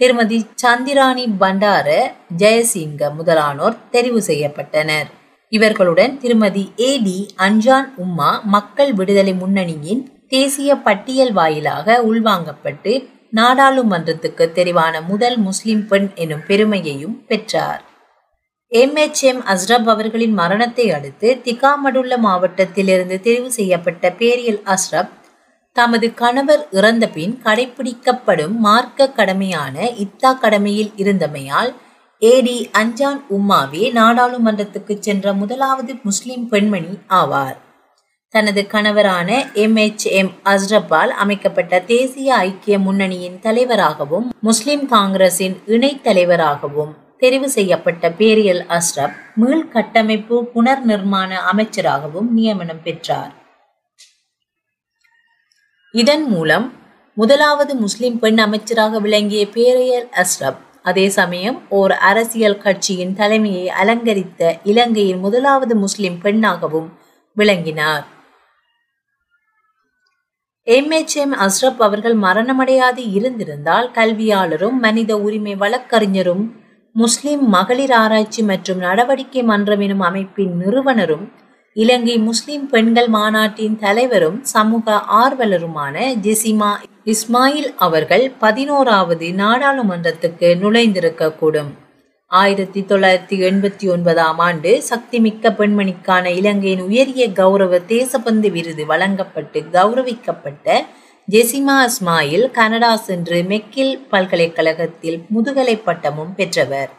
திருமதி 0.00 0.38
சந்திராணி 0.62 1.24
பண்டார 1.40 1.88
ஜெயசிங்க 2.36 3.10
முதலானோர் 3.16 3.80
தெரிவு 3.90 4.20
செய்யப்பட்டனர். 4.26 5.08
இவர்களுடன் 5.52 6.18
திருமதி 6.18 6.72
ஏ 6.80 6.90
டி 7.02 7.28
அஞ்சான் 7.36 7.88
உம்மா 7.96 8.42
மக்கள் 8.44 8.92
விடுதலை 8.92 9.32
முன்னணியின் 9.34 10.02
தேசிய 10.28 10.76
பட்டியல் 10.76 11.32
வாயிலாக 11.32 12.02
உள்வாங்கப்பட்டு 12.02 12.92
நாடாளுமன்றத்துக்கு 13.30 14.44
தெரிவான 14.54 15.06
முதல் 15.06 15.38
முஸ்லிம் 15.38 15.86
பெண் 15.86 16.08
எனும் 16.14 16.44
பெருமையையும் 16.46 17.24
பெற்றார். 17.26 17.82
எம் 18.72 18.96
எச் 18.96 19.22
எம் 19.22 19.42
அஸ்ரப் 19.44 19.88
அவர்களின் 19.88 20.32
மரணத்தை 20.32 20.90
அடுத்து 20.90 21.40
திகாமடுள்ள 21.44 22.16
மாவட்டத்திலிருந்து 22.18 23.20
தெரிவு 23.22 23.46
செய்யப்பட்ட 23.46 24.14
பேரியல் 24.18 24.62
அஸ்ரப் 24.64 25.12
தமது 25.76 26.14
கணவர் 26.14 26.68
இறந்த 26.70 27.08
பின் 27.08 27.40
கடைபிடிக்கப்படும் 27.44 28.56
மார்க்க 28.58 29.12
கடமையான 29.16 29.76
இத்தா 30.04 30.38
கடமையில் 30.38 30.92
இருந்தமையால் 30.96 31.72
ஏடி 32.22 32.70
அஞ்சான் 32.72 33.20
உம்மாவே 33.30 33.82
நாடாளுமன்றத்துக்கு 33.92 34.98
சென்ற 34.98 35.32
முதலாவது 35.32 35.94
முஸ்லிம் 36.02 36.48
பெண்மணி 36.48 36.98
ஆவார். 37.08 37.56
தனது 38.34 38.62
கணவரான 38.62 39.52
எம். 39.54 39.76
எச். 39.76 40.06
எம். 40.06 40.32
அஸ்ரப்பால் 40.44 41.12
அமைக்கப்பட்ட 41.22 41.80
தேசிய 41.80 42.36
ஐக்கிய 42.36 42.78
முன்னணியின் 42.78 43.38
தலைவராகவும் 43.38 44.32
முஸ்லிம் 44.40 44.88
காங்கிரசின் 44.88 45.62
இணைத் 45.66 46.02
தலைவராகவும் 46.02 46.92
தெரிவு 47.20 47.44
செய்யப்பட்ட 47.44 48.10
பேரியல் 48.10 48.62
அஸ்ரப் 48.68 49.16
மீள் 49.34 49.68
கட்டமைப்பு 49.68 50.48
புனர் 50.54 50.84
நிர்மாண 50.84 51.38
அமைச்சராகவும் 51.52 52.30
நியமனம் 52.30 52.82
பெற்றார். 52.82 53.32
இதன் 55.94 56.24
மூலம் 56.24 56.72
முதலாவது 57.14 57.74
முஸ்லிம் 57.74 58.18
பெண் 58.18 58.38
அமைச்சராக 58.38 58.98
விளங்கிய 58.98 59.46
பேரியல் 59.46 60.08
அஸ்ரப் 60.14 60.60
அதே 60.84 61.08
சமயம் 61.08 61.58
ஓர் 61.68 61.92
அரசியல் 61.92 62.58
கட்சியின் 62.58 63.14
தலைமையை 63.14 63.68
அலங்கரித்த 63.68 64.58
இலங்கையின் 64.64 65.18
முதலாவது 65.18 65.76
முஸ்லிம் 65.76 66.18
பெண்ணாகவும் 66.22 66.88
விளங்கினார். 67.36 68.04
எம் 70.66 70.90
எச் 70.90 71.16
எம் 71.16 71.34
அஸ்ரப் 71.34 71.82
அவர்கள் 71.82 72.16
மரணமடையாது 72.16 73.02
இருந்திருந்தால் 73.12 73.90
கல்வியாளரும் 73.94 74.78
மனித 74.78 75.16
உரிமை 75.16 75.54
வழக்கறிஞரும் 75.54 76.44
முஸ்லிம் 76.94 77.48
மகளிர் 77.48 77.92
ஆராய்ச்சி 77.92 78.42
மற்றும் 78.42 78.78
நடவடிக்கை 78.78 79.42
மன்றம் 79.42 79.80
எனும் 79.80 80.00
அமைப்பின் 80.00 80.54
நிறுவனரும் 80.56 81.24
இலங்கை 81.76 82.18
முஸ்லிம் 82.18 82.66
பெண்கள் 82.68 83.08
மாநாட்டின் 83.08 83.76
தலைவரும் 83.78 84.38
சமூக 84.44 84.96
ஆர்வலருமான 85.22 85.96
ஜெசிமா 86.22 86.70
இஸ்மாயில் 87.06 87.68
அவர்கள் 87.76 88.30
பதினோராவது 88.38 89.26
நாடாளுமன்றத்துக்கு 89.26 90.48
நுழைந்திருக்கக்கூடும். 90.62 91.70
ஆயிரத்தி 92.26 92.80
தொள்ளாயிரத்தி 92.80 93.36
எண்பத்தி 93.46 93.90
ஒன்பதாம் 93.90 94.38
ஆண்டு 94.38 94.82
சக்திமிக்க 94.90 95.50
பெண்மணிக்கான 95.50 96.26
இலங்கையின் 96.26 96.80
உயரிய 96.80 97.32
கௌரவ 97.32 97.78
தேசபந்து 97.78 98.50
விருது 98.50 98.86
வழங்கப்பட்டு 98.86 99.60
கௌரவிக்கப்பட்ட 99.60 100.84
ஜெசிமா 101.30 101.76
இஸ்மாயில் 101.86 102.50
கனடா 102.50 102.96
சென்று 102.96 103.42
மெக்கில் 103.42 103.98
பல்கலைக்கழகத்தில் 104.08 105.24
முதுகலை 105.28 105.76
பட்டமும் 105.76 106.34
பெற்றவர். 106.34 106.90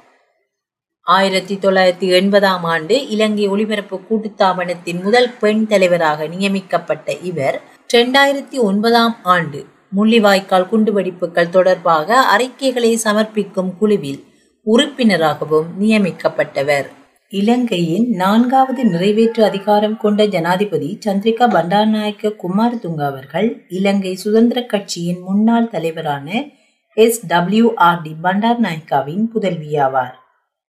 ஆயிரத்தி 1.02 1.56
தொள்ளாயிரத்தி 1.56 2.10
எண்பதாம் 2.20 2.64
ஆண்டு 2.64 3.08
இலங்கை 3.08 3.48
ஒளிபரப்பு 3.48 4.00
கூட்டுத்தாபனத்தின் 4.10 5.04
முதல் 5.04 5.30
பெண் 5.40 5.68
தலைவராக 5.68 6.28
நியமிக்கப்பட்ட 6.28 7.12
இவர் 7.14 7.62
இரண்டாயிரத்தி 7.94 8.58
ஒன்பதாம் 8.60 9.16
ஆண்டு 9.24 9.71
முள்ளிவாய்க்கால் 9.96 10.68
குண்டுவெடிப்புகள் 10.72 11.50
தொடர்பாக 11.50 12.20
அறிக்கைகளை 12.20 13.00
சமர்ப்பிக்கும் 13.04 13.78
குழுவில் 13.78 14.24
உறுப்பினராகவும் 14.64 15.68
நியமிக்கப்பட்டவர். 15.80 16.86
இலங்கையின் 17.30 18.10
நான்காவது 18.10 18.86
நிறைவேற்று 18.86 19.44
அதிகாரம் 19.44 19.98
கொண்ட 19.98 20.26
ஜனாதிபதி 20.26 21.00
சந்திரிகா 21.06 21.48
பண்டாரநாயக்க 21.48 22.36
குமாரதுங்க 22.44 23.02
அவர்கள் 23.02 23.66
இலங்கை 23.70 24.16
சுதந்திர 24.16 24.66
கட்சியின் 24.66 25.20
முன்னாள் 25.20 25.70
தலைவரான 25.70 26.46
எஸ். 26.94 27.28
டபிள்யூ. 27.28 27.74
ஆர். 27.76 28.02
டி. 28.02 28.12
பண்டாரநாயக்காவின் 28.24 29.28
புதல்வியாவார். 29.36 30.14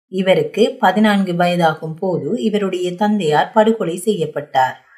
இவருக்கு 0.09 0.77
பதினான்கு 0.79 1.33
வயதாகும் 1.33 1.95
போது 1.95 2.43
இவருடைய 2.43 2.95
தந்தையார் 2.95 3.53
படுகொலை 3.53 3.97
செய்யப்பட்டார். 3.97 4.90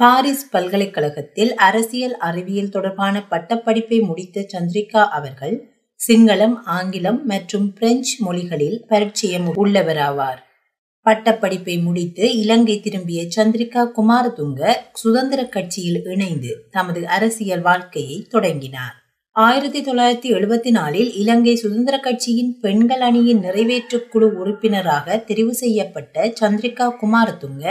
பாரிஸ் 0.00 0.50
பல்கலைக்கழகத்தில் 0.50 1.54
அரசியல் 1.54 2.16
அறிவியல் 2.16 2.68
தொடர்பான 2.68 3.24
பட்டப்படிப்பை 3.30 4.00
முடித்த 4.00 4.46
சந்திரிகா 4.52 5.02
அவர்கள் 5.08 5.54
சிங்களம் 6.00 6.54
ஆங்கிலம் 6.64 7.24
மற்றும் 7.24 7.72
பிரெஞ்சு 7.72 8.14
மொழிகளில் 8.18 8.84
பரிச்சயம் 8.88 9.48
உள்ளவராவார். 9.56 10.40
பட்டப்படிப்பை 11.06 11.82
முடித்து 11.82 12.24
இலங்கை 12.36 12.80
திரும்பிய 12.80 13.22
சந்திரிகா 13.36 13.82
குமாரதுங்க 13.96 14.72
சுதந்திர 14.92 15.44
கட்சியில் 15.44 16.04
இணைந்து 16.04 16.64
தமது 16.70 17.08
அரசியல் 17.08 17.60
வாழ்க்கையை 17.60 18.26
தொடங்கினார். 18.30 18.96
ஆயிரத்தி 19.36 19.80
தொள்ளாயிரத்தி 19.80 20.28
எழுபத்தி 20.36 20.70
நாலில் 20.70 21.14
இலங்கை 21.14 21.54
சுதந்திர 21.56 21.98
கட்சியின் 21.98 22.58
பெண்கள் 22.60 23.00
அணியின் 23.00 23.38
நிறைவேற்று 23.38 24.08
குழு 24.08 24.38
உறுப்பினராக 24.38 25.24
தெரிவு 25.26 25.50
செய்யப்பட்ட 25.50 26.32
சந்திரிகா 26.40 26.86
குமாரதுங்க 27.02 27.64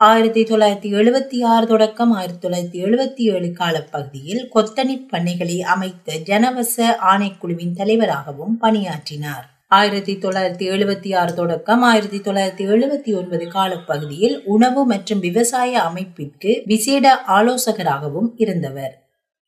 ஆயிரத்தி 0.00 0.42
தொள்ளாயிரத்தி 0.42 0.88
எழுபத்தி 0.92 1.44
ஆறு 1.44 1.66
தொடக்கம் 1.66 2.10
ஆயிரத்தி 2.10 2.48
தொள்ளாயிரத்தி 2.48 2.86
எழுபத்தி 2.86 3.22
ஏழு 3.34 3.52
காலப்பகுதியில் 3.52 4.50
கொத்தனி 4.54 4.96
பண்ணைகளை 5.12 5.60
அமைத்த 5.60 6.16
ஜனவச 6.24 6.98
ஆணைக்குழுவின் 7.02 7.72
தலைவராகவும் 7.74 8.58
பணியாற்றினார். 8.58 9.46
ஆயிரத்தி 9.68 10.16
தொள்ளாயிரத்தி 10.16 10.66
எழுபத்தி 10.70 11.16
ஆறு 11.16 11.34
தொடக்கம் 11.34 11.82
ஆயிரத்தி 11.82 12.18
தொள்ளாயிரத்தி 12.18 12.66
எழுபத்தி 12.74 13.16
ஒன்பது 13.16 13.48
காலப்பகுதியில் 13.48 14.42
உணவு 14.44 14.86
மற்றும் 14.86 15.18
விவசாய 15.18 15.80
அமைப்பிற்கு 15.80 16.62
விசேட 16.64 17.22
ஆலோசகராகவும் 17.28 18.30
இருந்தவர். 18.36 18.94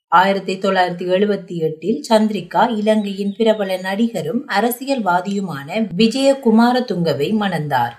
ஆயிரத்தி 0.09 0.57
தொள்ளாயிரத்தி 0.57 1.09
எழுபத்தி 1.11 1.57
எட்டில் 1.61 2.05
சந்திரிகா 2.09 2.77
இலங்கையின் 2.79 3.35
பிரபல 3.37 3.77
நடிகரும் 3.77 4.45
அரசியல்வாதியுமான 4.49 5.89
விஜயகுமாரதுங்கவை 5.97 7.33
மணந்தார். 7.37 7.97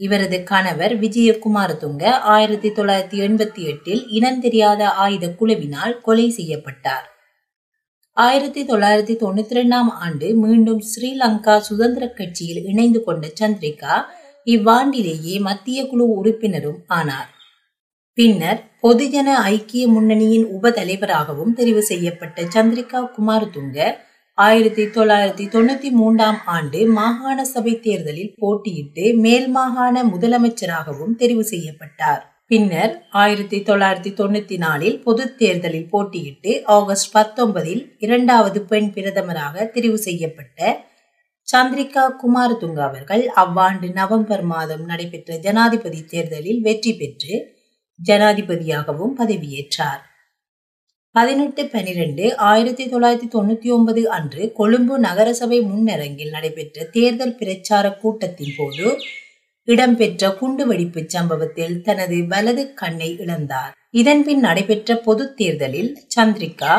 இவரது 0.00 0.42
கணவர் 0.42 0.94
விஜயகுமாரதுங்க 0.98 2.04
ஆயிரத்தி 2.34 2.68
தொள்ளாயிரத்தி 2.68 3.18
எண்பத்தி 3.26 3.62
எட்டில் 3.62 4.02
இனந்தெரியாத 4.08 4.82
ஆயுத 5.04 5.26
குழுவினால் 5.40 6.00
கொலை 6.00 6.30
செய்யப்பட்டார். 6.30 7.06
ஆயிரத்தி 8.12 8.62
தொள்ளாயிரத்தி 8.64 9.14
தொண்ணூத்தி 9.22 9.56
ரெண்டாம் 9.58 9.90
ஆண்டு 10.04 10.28
மீண்டும் 10.34 10.82
ஸ்ரீலங்கா 10.90 11.56
சுதந்திர 11.58 12.04
கட்சியில் 12.08 12.62
இணைந்து 12.64 13.04
கொண்ட 13.04 13.26
சந்திரிகா 13.40 13.96
இவ்வாண்டிலேயே 14.46 15.40
மத்திய 15.40 15.86
குழு 15.86 16.04
உறுப்பினரும் 16.14 16.80
ஆனார். 16.86 17.30
பின்னர் 18.18 18.60
பொதுஜன 18.82 19.28
ஐக்கிய 19.52 19.84
முன்னணியின் 19.88 20.46
உப 20.46 20.70
தலைவராகவும் 20.70 21.54
தெரிவு 21.54 21.82
செய்யப்பட்ட 21.90 22.42
சந்திரிகா 22.54 23.00
குமாரதுங்க 23.16 23.78
ஆயிரத்தி 24.38 24.82
தொள்ளாயிரத்தி 24.86 25.44
தொண்ணூத்தி 25.52 25.88
மூன்றாம் 25.90 26.36
ஆண்டு 26.44 26.80
மாகாண 26.88 27.44
சபை 27.44 27.72
தேர்தலில் 27.80 28.34
போட்டியிட்டு 28.40 29.04
மேல் 29.14 29.48
மாகாண 29.48 30.04
முதலமைச்சராகவும் 30.04 31.14
தெரிவு 31.20 31.44
செய்யப்பட்டார். 31.52 32.20
பின்னர் 32.46 32.92
ஆயிரத்தி 33.22 33.58
தொள்ளாயிரத்தி 33.58 34.12
தொண்ணூத்தி 34.20 34.56
நாலில் 34.56 34.98
பொது 35.00 35.24
தேர்தலில் 35.34 35.88
போட்டியிட்டு 35.90 36.52
ஆகஸ்ட் 36.76 37.10
பத்தொன்பதில் 37.16 37.82
இரண்டாவது 37.98 38.62
பெண் 38.62 38.88
பிரதமராக 38.94 39.66
தெரிவு 39.74 39.98
செய்யப்பட்ட 40.06 40.86
சந்திரிகா 41.48 42.04
குமாரதுங்க 42.22 42.80
அவர்கள் 42.88 43.24
அவ்வாண்டு 43.44 43.90
நவம்பர் 43.92 44.44
மாதம் 44.44 44.84
நடைபெற்ற 44.84 45.38
ஜனாதிபதி 45.38 46.02
தேர்தலில் 46.04 46.60
வெற்றி 46.60 46.94
பெற்று 46.94 47.34
ஜனாதிபதியாகவும் 48.00 49.16
பதவியேற்றார். 49.20 50.02
பதினெட்டு 51.18 51.62
பனிரெண்டு 51.66 52.24
ஆயிரத்தி 52.48 52.84
தொள்ளாயிரத்தி 52.84 53.28
தொண்ணூத்தி 53.32 53.68
ஒன்பது 53.76 54.02
அன்று 54.10 54.42
கொழும்பு 54.52 54.98
நகரசபை 54.98 55.58
முன்னரங்கில் 55.70 56.30
நடைபெற்ற 56.30 56.84
தேர்தல் 56.96 57.34
பிரச்சார 57.34 57.86
கூட்டத்தின் 57.94 58.52
போது 58.56 58.86
இடம்பெற்ற 59.68 60.30
குண்டுவெடிப்பு 60.40 61.02
சம்பவத்தில் 61.06 61.74
தனது 61.80 62.18
வலது 62.26 62.64
கண்ணை 62.74 63.10
இழந்தார். 63.24 63.72
இதன்பின் 63.90 64.38
நடைபெற்ற 64.38 64.96
பொது 64.98 65.26
தேர்தலில் 65.34 65.90
சந்திரிகா 66.16 66.74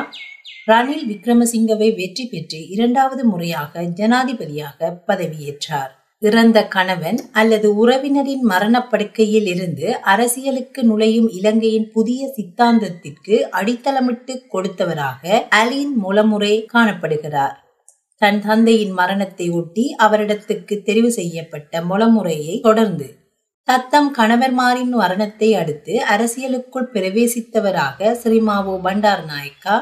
ரணில் 0.68 1.06
விக்ரமசிங்கவை 1.12 1.96
வெற்றி 1.96 2.26
பெற்று 2.26 2.62
இரண்டாவது 2.68 3.26
முறையாக 3.26 3.84
ஜனாதிபதியாக 4.00 4.96
பதவியேற்றார். 5.08 5.94
இறந்த 6.22 6.68
கணவன் 6.68 7.20
அல்லது 7.32 7.68
உறவினரின் 7.76 8.42
மரணப்படுக்கையில் 8.42 9.46
இருந்து 9.46 10.00
அரசியலுக்கு 10.02 10.84
நுழையும் 10.84 11.30
இலங்கையின் 11.30 11.92
புதிய 11.92 12.32
சித்தாந்தத்திற்கு 12.38 13.36
அடித்தளமிட்டு 13.52 14.34
கொடுத்தவராக 14.54 15.46
அலின் 15.50 15.94
முலமுறை 15.96 16.66
காணப்படுகிறார். 16.74 17.56
தன் 18.22 18.42
தந்தையின் 18.42 18.92
மரணத்தை 18.92 19.50
ஒட்டி 19.50 19.96
அவரிடத்துக்கு 19.98 20.76
தெரிவு 20.84 21.08
செய்யப்பட்ட 21.08 21.82
முலமுறையை 21.82 22.60
தொடர்ந்து 22.62 23.08
தத்தம் 23.68 24.12
கணவர்மாரின் 24.18 24.90
மரணத்தை 24.90 25.56
அடுத்து 25.56 26.04
அரசியலுக்குள் 26.04 26.92
பிரவேசித்தவராக 26.94 28.14
ஸ்ரீமாவோ 28.24 28.76
பண்டார் 28.82 29.26
நாயக்கா 29.26 29.76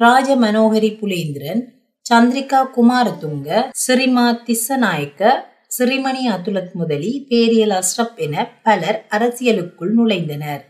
ராஜ 0.00 0.36
மனோகரி 0.36 0.90
புலேந்திரன் 0.96 1.62
சந்திரிகா 2.10 2.58
குமாரதுங்க 2.76 3.70
சிறிமா 3.86 4.24
திஸ்ஸநாயக்க 4.46 5.30
சிறிமணி 5.78 6.22
அதுலத் 6.30 6.72
முதலி 6.72 7.26
பேரியல் 7.30 7.78
அஸ்ரப் 7.78 8.16
என 8.16 8.34
பலர் 8.62 9.06
அரசியலுக்குள் 9.10 9.94
நுழைந்தனர். 9.96 10.60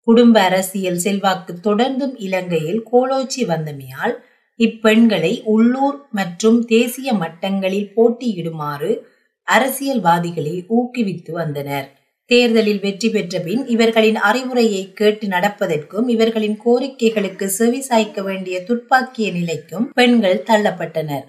குடும்ப 0.00 0.40
அரசியல் 0.40 0.96
செல்வாக்கு 0.96 1.58
தொடர்ந்தும் 1.64 2.14
இலங்கையில் 2.16 2.82
கோலோச்சி 2.92 3.44
வந்தமையால் 3.46 4.14
இப்பெண்களை 4.58 5.42
உள்ளூர் 5.44 6.08
மற்றும் 6.10 6.64
தேசிய 6.64 7.12
மட்டங்களில் 7.12 7.92
போட்டியிடுமாறு 7.96 9.02
அரசியல்வாதிகளை 9.48 10.64
ஊக்குவித்து 10.68 11.30
வந்தனர். 11.30 11.95
தேர்தலில் 12.30 12.80
வெற்றி 12.80 13.08
பெற்ற 13.08 13.38
பின் 13.40 13.66
இவர்களின் 13.66 14.16
அறிவுரையை 14.16 14.92
கேட்டு 14.92 15.26
நடப்பதற்கும் 15.26 16.06
இவர்களின் 16.14 16.56
கோரிக்கைகளுக்கு 16.64 17.46
செவி 17.58 17.80
சாய்க்க 17.88 18.22
வேண்டிய 18.22 18.64
துப்பாக்கிய 18.64 19.32
நிலைக்கும் 19.32 19.84
பெண்கள் 19.94 20.42
தள்ளப்பட்டனர். 20.46 21.26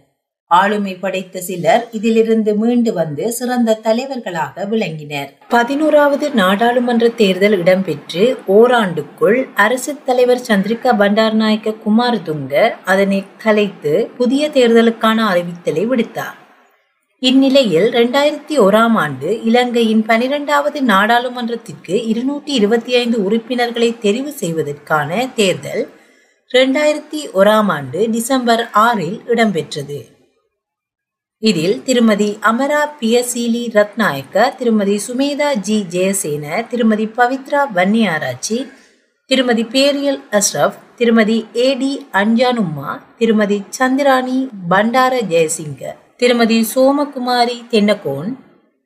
ஆளுமை 0.52 0.96
படைத்த 0.96 1.42
சிலர் 1.42 1.84
இதிலிருந்து 1.92 2.56
மீண்டு 2.56 2.94
வந்து 2.94 3.32
சிறந்த 3.32 3.76
தலைவர்களாக 3.76 4.66
விளங்கினர். 4.66 5.30
பதினோராவது 5.50 6.32
நாடாளுமன்ற 6.32 7.10
தேர்தல் 7.10 7.58
இடம்பெற்று 7.64 8.26
ஓராண்டுக்குள் 8.58 9.40
அரசு 9.54 9.96
தலைவர் 10.06 10.46
சந்திரிகா 10.48 10.94
பண்டாரநாயக்க 11.04 11.76
குமாரதுங்க 11.86 12.70
அதனை 12.86 13.24
கலைத்து 13.38 14.10
புதிய 14.18 14.50
தேர்தலுக்கான 14.50 15.22
அறிவித்தலை 15.34 15.86
விடுத்தார். 15.94 16.38
இந்நிலையில் 17.22 17.88
இரண்டாயிரத்தி 17.92 18.56
ஓராம் 18.60 18.96
ஆண்டு 18.96 19.42
இலங்கையின் 19.44 20.04
பனிரெண்டாவது 20.06 20.82
நாடாளுமன்றத்திற்கு 20.82 22.06
இருநூற்றி 22.06 22.54
இருபத்தி 22.54 22.92
ஐந்து 22.96 23.24
உறுப்பினர்களை 23.24 23.98
தெரிவு 24.02 24.32
செய்வதற்கான 24.32 25.28
தேர்தல் 25.36 25.84
இரண்டாயிரத்தி 26.52 27.22
ஓராம் 27.34 27.72
ஆண்டு 27.72 28.08
டிசம்பர் 28.12 28.70
ஆறில் 28.72 29.20
இடம்பெற்றது. 29.28 30.00
இதில் 31.44 31.84
திருமதி 31.84 32.38
அமரா 32.42 32.84
பியசீலி 33.02 33.72
ரத்நாயக்க 33.74 34.54
திருமதி 34.58 35.02
சுமேதா 35.08 35.54
ஜி 35.54 35.86
ஜெயசேன 35.90 36.64
திருமதி 36.70 37.06
பவித்ரா 37.18 37.64
வன்னியாராச்சி 37.74 38.66
திருமதி 39.30 39.64
பேரியல் 39.64 40.22
அஸ்ரப் 40.32 40.82
திருமதி 40.96 41.46
ஏ 41.56 41.74
டி 41.74 41.94
அஞ்சானும்மா 42.14 43.00
திருமதி 43.18 43.64
சந்திராணி 43.70 44.50
பண்டார 44.70 45.22
ஜெயசிங்க 45.22 45.84
திருமதி 46.20 46.56
சோமகுமாரி 46.74 47.56
தென்னகோன் 47.72 48.30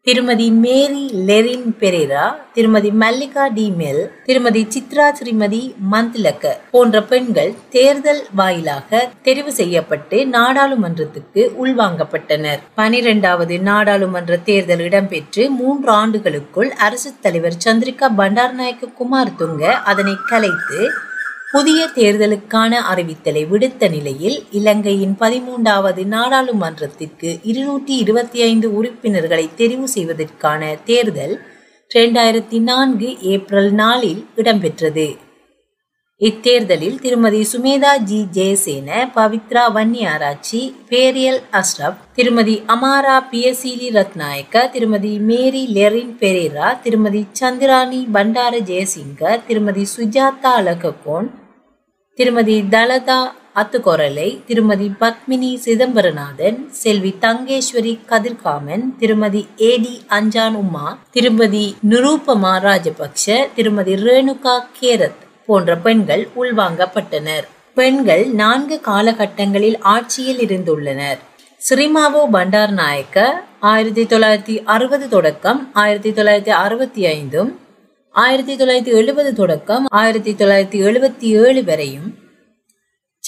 திருமதி 0.08 0.46
மேரி 0.52 1.04
லெரின் 1.28 1.68
பெரேரா 1.80 2.24
திருமதி 2.54 2.90
மல்லிகா 2.92 3.48
டி 3.48 3.66
மெல் 3.72 4.02
திருமதி 4.24 4.62
சித்ரா 4.70 5.06
ஸ்ரீமதி 5.20 5.62
மந்த்லக்க 5.92 6.54
போன்ற 6.72 7.02
பெண்கள் 7.04 7.52
தேர்தல் 7.70 8.22
வாயிலாக 8.36 9.02
தெரிவு 9.24 9.48
செய்யப்பட்டு 9.48 10.18
நாடாளுமன்றத்துக்கு 10.26 11.44
உள்வாங்கப்பட்டனர். 11.64 12.60
பனிரெண்டாவது 12.76 13.58
நாடாளுமன்ற 13.60 14.40
தேர்தல் 14.40 14.80
இடம்பெற்று 14.80 15.46
மூன்று 15.50 15.92
ஆண்டுகளுக்குள் 15.92 16.72
அரசு 16.80 17.12
தலைவர் 17.22 17.62
சந்திரிகா 17.66 18.10
பண்டாரநாயக்க 18.18 18.92
குமார் 18.98 19.38
துங்க 19.40 19.64
அதனை 19.92 20.16
கலைத்து 20.26 20.82
புதிய 21.52 21.80
தேர்தலுக்கான 21.96 22.74
அறிவித்தலை 22.92 23.42
விடுத்த 23.48 23.88
நிலையில் 23.90 24.38
இலங்கையின் 24.52 25.16
பதிமூன்றாவது 25.20 26.04
நாடாளுமன்றத்திற்கு 26.06 27.40
இருநூற்றி 27.44 27.96
இருபத்தி 27.96 28.40
ஐந்து 28.42 28.68
உறுப்பினர்களை 28.74 29.50
தெரிவு 29.58 29.84
செய்வதற்கான 29.84 30.76
தேர்தல் 30.84 31.36
இரண்டாயிரத்தி 31.92 32.60
நான்கு 32.60 33.10
ஏப்ரல் 33.22 33.72
நாளில் 33.72 34.22
இடம்பெற்றது. 34.36 35.08
இத்தேர்தலில் 36.22 37.00
திருமதி 37.00 37.42
சுமேதா 37.52 37.92
ஜி 38.04 38.20
ஜெயசேன 38.34 39.10
பவித்ரா 39.16 39.64
வன்னியாராச்சி 39.74 40.62
பேரியல் 40.90 41.42
அஸ்ரப் 41.54 42.00
திருமதி 42.14 42.56
அமாரா 42.68 43.18
பியசீலி 43.32 43.90
ரத்நாயக்க 43.90 44.66
திருமதி 44.72 45.14
மேரி 45.20 45.66
லெரின் 45.68 46.16
பெரேரா 46.22 46.70
திருமதி 46.84 47.28
சந்திராணி 47.34 48.02
பண்டார 48.14 48.56
ஜெயசிங்க 48.64 49.38
திருமதி 49.48 49.86
சுஜாதா 49.98 50.54
அலககோன் 50.54 51.30
திருமதி 52.16 52.62
தலதா 52.62 53.20
அத்துக்கொரலை 53.56 54.44
திருமதி 54.46 54.92
பத்மினி 55.00 55.52
சிதம்பரநாதன் 55.66 56.70
செல்வி 56.70 57.16
தங்கேஸ்வரி 57.22 57.94
கதிர்காமன் 58.10 58.84
திருமதி 59.00 59.48
ஏடி 59.56 60.02
அஞ்சான் 60.10 60.54
உமா 60.54 60.98
திருமதி 61.12 61.76
நிரூபமா 61.90 62.54
ராஜபக்ஷ 62.68 63.38
திருமதி 63.56 63.94
ரேணுகா 63.94 64.56
கேரத் 64.82 65.24
போன்ற 65.46 65.78
பெண்கள் 65.78 66.30
உள்வாங்கப்பட்டனர். 66.40 67.48
பெண்கள் 67.74 68.28
நான்கு 68.28 68.82
காலகட்டங்களில் 68.86 69.80
ஆட்சியில் 69.80 70.38
இருந்துள்ளனர். 70.38 71.20
ஸ்ரீமாவோ 71.70 72.24
பண்டார் 72.32 72.72
நாயக்க 72.72 73.44
ஆயிரத்தி 73.60 74.04
தொள்ளாயிரத்தி 74.04 74.64
அறுபது 74.66 75.10
தொடக்கம் 75.10 75.70
ஆயிரத்தி 75.74 76.12
தொள்ளாயிரத்தி 76.12 76.50
அறுபத்தி 76.50 77.06
ஐந்தும் 77.06 77.61
ஆயிரத்தி 78.14 78.56
தொள்ளாயிரத்தி 78.56 78.86
எழுபது 78.86 79.34
தொடக்கம் 79.34 79.86
ஆயிரத்தி 79.90 80.32
தொள்ளாயிரத்தி 80.32 80.80
எழுபத்தி 80.88 81.28
ஏழு 81.44 81.64
வரையும். 81.64 82.18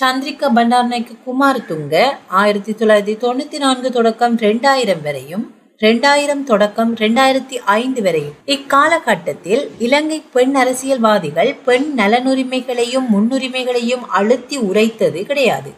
சந்திரிகா 0.02 0.48
பண்டார்நாயக்க 0.56 1.16
குமார் 1.24 1.58
துங்க 1.58 2.10
ஆயிரத்தி 2.28 2.72
தொள்ளாயிரத்தி 2.72 3.16
தொண்ணூத்தி 3.22 3.58
நான்கு 3.58 3.92
தொடக்கம் 3.92 4.38
ரெண்டாயிரம் 4.38 5.02
வரையும். 5.02 5.56
ரெண்டாயிரம் 5.80 6.44
தொடக்கம் 6.44 6.96
ரெண்டாயிரத்தி 6.96 7.60
ஐந்து 7.66 8.02
வரையும். 8.02 8.36
இக்காலகட்டத்தில் 8.46 9.72
இலங்கை 9.80 10.22
பெண் 10.34 10.56
அரசியல்வாதிகள் 10.56 11.56
பெண் 11.66 11.94
நலனுரிமைகளையும் 11.98 13.10
முன்னுரிமைகளையும் 13.14 14.06
அழுத்தி 14.10 14.58
உரைத்தது 14.58 15.26
கிடையாது. 15.26 15.74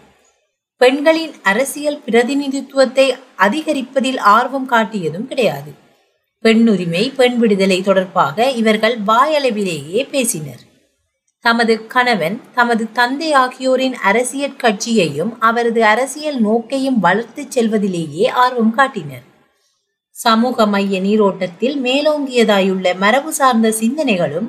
பெண்களின் 0.77 1.31
அரசியல் 1.43 2.01
பிரதிநிதித்துவத்தை 2.05 3.15
அதிகரிப்பதில் 3.37 4.19
ஆர்வம் 4.19 4.69
காட்டியதும் 4.69 5.27
கிடையாது. 5.27 5.83
பெண்ணுரிமை 6.45 7.03
பெண் 7.15 7.37
விடுதலை 7.37 7.81
தொடர்பாக 7.81 8.47
இவர்கள் 8.51 8.95
வாயளவிலேயே 9.07 10.01
பேசினர். 10.11 10.63
தமது 11.45 11.73
கணவன் 11.87 12.41
தமது 12.53 12.83
தந்தை 12.91 13.29
ஆகியோரின் 13.33 13.95
அரசியல் 14.09 14.59
கட்சியையும் 14.63 15.31
அவரது 15.39 15.81
அரசியல் 15.85 16.39
நோக்கையும் 16.39 16.99
வளர்த்துச் 16.99 17.53
செல்வதிலேயே 17.55 18.27
ஆர்வம் 18.43 18.73
காட்டினர். 18.73 19.25
சமூக 20.15 20.65
மைய 20.65 20.99
நீரோட்டத்தில் 20.99 21.77
மேலோங்கியதாயுள்ள 21.83 22.93
மரபு 22.97 23.33
சார்ந்த 23.33 23.73
சிந்தனைகளும் 23.79 24.47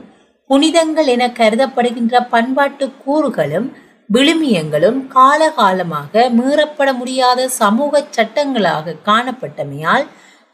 புனிதங்கள் 0.51 1.07
என 1.07 1.25
கருதப்படுகின்ற 1.29 2.17
பண்பாட்டு 2.29 2.87
கூறுகளும் 3.05 3.69
விழுமியங்களும் 4.13 4.99
காலகாலமாக 5.15 6.29
மீறப்பட 6.31 6.91
முடியாத 6.93 7.49
சமூக 7.61 8.03
சட்டங்களாக 8.11 8.97
காணப்பட்டமையால் 9.05 10.07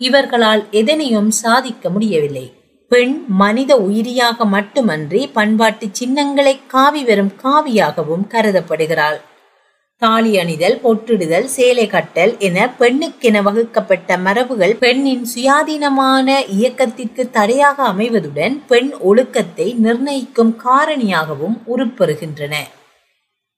இவர்களால் 0.06 0.62
எதனையும் 0.80 1.30
சாதிக்க 1.42 1.90
முடியவில்லை. 1.94 2.46
பெண் 2.90 3.12
மனித 3.40 3.72
உயிரியாக 3.86 4.44
மட்டுமன்றி 4.54 5.20
பண்பாட்டு 5.36 5.86
சின்னங்களை 5.98 6.54
காவி 6.72 7.02
வரும் 7.04 7.30
காவியாகவும் 7.44 8.24
கருதப்படுகிறாள். 8.32 9.20
தாலி 10.02 10.32
அணிதல் 10.42 10.76
பொட்டிடுதல் 10.84 11.48
சேலை 11.54 11.84
கட்டல் 11.86 12.32
என 12.46 12.66
பெண்ணுக்கென 12.80 13.42
வகுக்கப்பட்ட 13.46 14.16
மரபுகள் 14.24 14.74
பெண்ணின் 14.82 15.24
சுயாதீனமான 15.32 16.28
இயக்கத்திற்கு 16.56 17.24
தடையாக 17.36 17.78
அமைவதுடன் 17.92 18.56
பெண் 18.70 18.90
ஒழுக்கத்தை 19.10 19.68
நிர்ணயிக்கும் 19.84 20.52
காரணியாகவும் 20.64 21.56
உருப்பெறுகின்றன. 21.74 22.54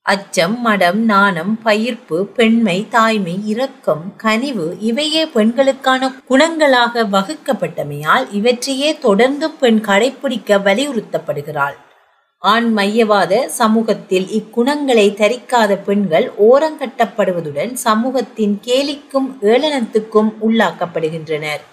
அச்சம் 0.06 0.60
மடம் 0.60 0.98
நாணம் 1.04 1.58
பயிர்ப்பு 1.64 2.16
பெண்மை 2.24 2.86
தாய்மை 2.88 3.46
இரக்கம் 3.46 4.16
கனிவு 4.16 4.76
இவையே 4.80 5.26
பெண்களுக்கான 5.26 6.10
குணங்களாக 6.28 7.04
வகுக்கப்பட்டமையால் 7.04 8.26
இவற்றையே 8.30 8.98
தொடர்ந்து 8.98 9.50
பெண் 9.50 9.80
கடைபிடிக்க 9.84 10.58
வலியுறுத்தப்படுகிறாள். 10.66 11.76
ஆண் 12.38 12.78
மையவாத 12.78 13.48
சமூகத்தில் 13.48 14.26
இக்குணங்களை 14.26 15.06
தரிக்காத 15.14 15.76
பெண்கள் 15.76 16.32
ஓரங்கட்டப்படுவதுடன் 16.38 17.72
சமூகத்தின் 17.72 18.60
கேலிக்கும் 18.64 19.30
ஏளனத்துக்கும் 19.42 20.32
உள்ளாக்கப்படுகின்றனர். 20.48 21.64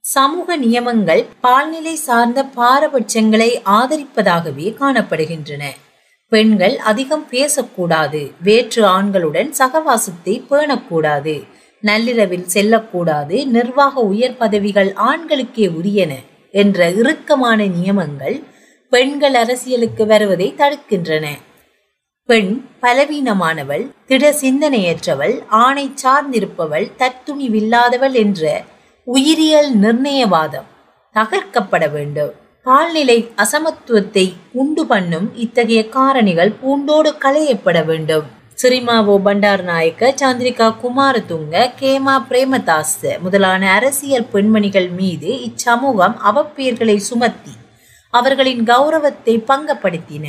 சமூக 0.00 0.56
நியமங்கள் 0.56 1.24
பால்நிலை 1.40 1.94
சார்ந்த 1.94 2.44
பாரபட்சங்களை 2.56 3.50
ஆதரிப்பதாகவே 3.64 4.68
காணப்படுகின்றன. 4.80 5.64
பெண்கள் 6.28 6.78
அதிகம் 6.78 7.28
பேசக்கூடாது. 7.28 8.30
வேற்று 8.42 8.82
ஆண்களுடன் 8.84 9.50
சகவாசத்தை 9.58 10.34
பேணக்கூடாது. 10.50 11.34
நள்ளிரவில் 11.80 12.46
செல்லக்கூடாது. 12.46 13.46
நிர்வாக 13.46 14.00
உயர் 14.00 14.36
பதவிகள் 14.36 14.92
ஆண்களுக்கே 14.92 15.66
உரியன 15.78 16.14
என்ற 16.52 16.90
இறுக்கமான 16.90 17.66
நியமங்கள் 17.66 18.42
பெண்கள் 18.90 19.34
அரசியலுக்கு 19.34 20.06
வருவதை 20.06 20.54
தடுக்கின்றன. 20.56 21.26
பெண் 22.28 22.64
பலவீனமானவள் 22.82 23.84
திட 24.06 24.30
சிந்தனையற்றவள் 24.30 25.36
ஆணை 25.48 25.92
சார்ந்திருப்பவள் 26.02 26.88
தத்துணிவில்லாதவள் 26.98 28.12
என்ற 28.12 28.64
உயிரியல் 29.04 29.70
நிர்ணயவாதம் 29.76 30.68
தகர்க்கப்பட 31.14 31.90
வேண்டும். 31.90 32.34
பால்நிலை 32.66 33.16
அசமத்துவத்தை 33.42 34.24
உண்டு 34.52 34.82
பண்ணும் 34.86 35.26
இத்தகைய 35.34 35.80
காரணிகள் 35.96 36.50
பூண்டோடு 36.60 37.10
களையப்பட 37.24 37.78
வேண்டும். 37.84 38.24
சிறிமாவோ 38.62 39.14
பண்டார் 39.26 39.62
நாயக்க 39.62 40.10
சந்திரிகா 40.20 40.68
குமாரதுங்க 40.82 41.56
கேமா 41.80 42.14
பிரேமதாஸ் 42.28 42.96
முதலான 43.24 43.62
அரசியல் 43.74 44.26
பெண்மணிகள் 44.32 44.90
மீது 44.90 45.30
இச்சமூகம் 45.48 46.16
அவப்பெயர்களை 46.30 46.96
சுமத்தி 47.10 47.54
அவர்களின் 48.14 48.62
கௌரவத்தை 48.64 49.34
பங்கப்படுத்தின. 49.50 50.26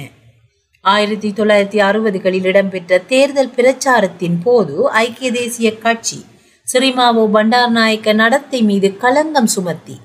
ஆயிரத்தி 0.86 1.30
தொள்ளாயிரத்தி 1.38 1.80
அறுபதுகளில் 1.90 2.48
இடம்பெற்ற 2.52 3.00
தேர்தல் 3.12 3.56
பிரச்சாரத்தின் 3.58 4.38
போது 4.44 4.76
ஐக்கிய 5.06 5.32
தேசிய 5.32 5.70
கட்சி 5.78 6.20
சிறிமாவோ 6.68 7.24
பண்டார் 7.38 7.74
நாயக்க 7.78 8.14
நடத்தை 8.14 8.62
மீது 8.62 8.90
களங்கம் 8.98 9.50
சுமத்தி 9.56 9.96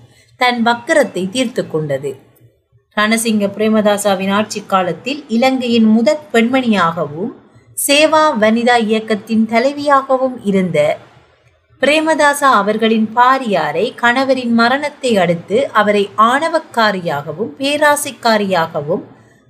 தன் 0.42 0.60
வக்கரத்தை 0.66 1.22
தீர்த்து 1.30 1.62
கொண்டது. 1.66 2.10
ரணசிங்க 2.96 3.44
பிரேமதாசாவின் 3.56 4.32
ஆட்சி 4.38 4.60
காலத்தில் 4.72 5.20
இலங்கையின் 5.28 5.88
முதற் 5.96 6.26
பெண்மணியாகவும் 6.32 7.32
சேவா 7.78 8.24
வனிதா 8.42 8.76
இயக்கத்தின் 8.88 9.44
தலைவியாகவும் 9.52 10.36
இருந்த 10.44 10.78
பிரேமதாசா 11.82 12.48
அவர்களின் 12.58 13.06
பாரியாரை 13.16 13.84
கணவரின் 14.02 14.52
மரணத்தை 14.60 15.12
அடுத்து 15.16 15.58
அவரை 15.72 16.02
ஆணவக்காரியாகவும் 16.30 17.52
பேராசைக்காரியாகவும் 17.60 19.04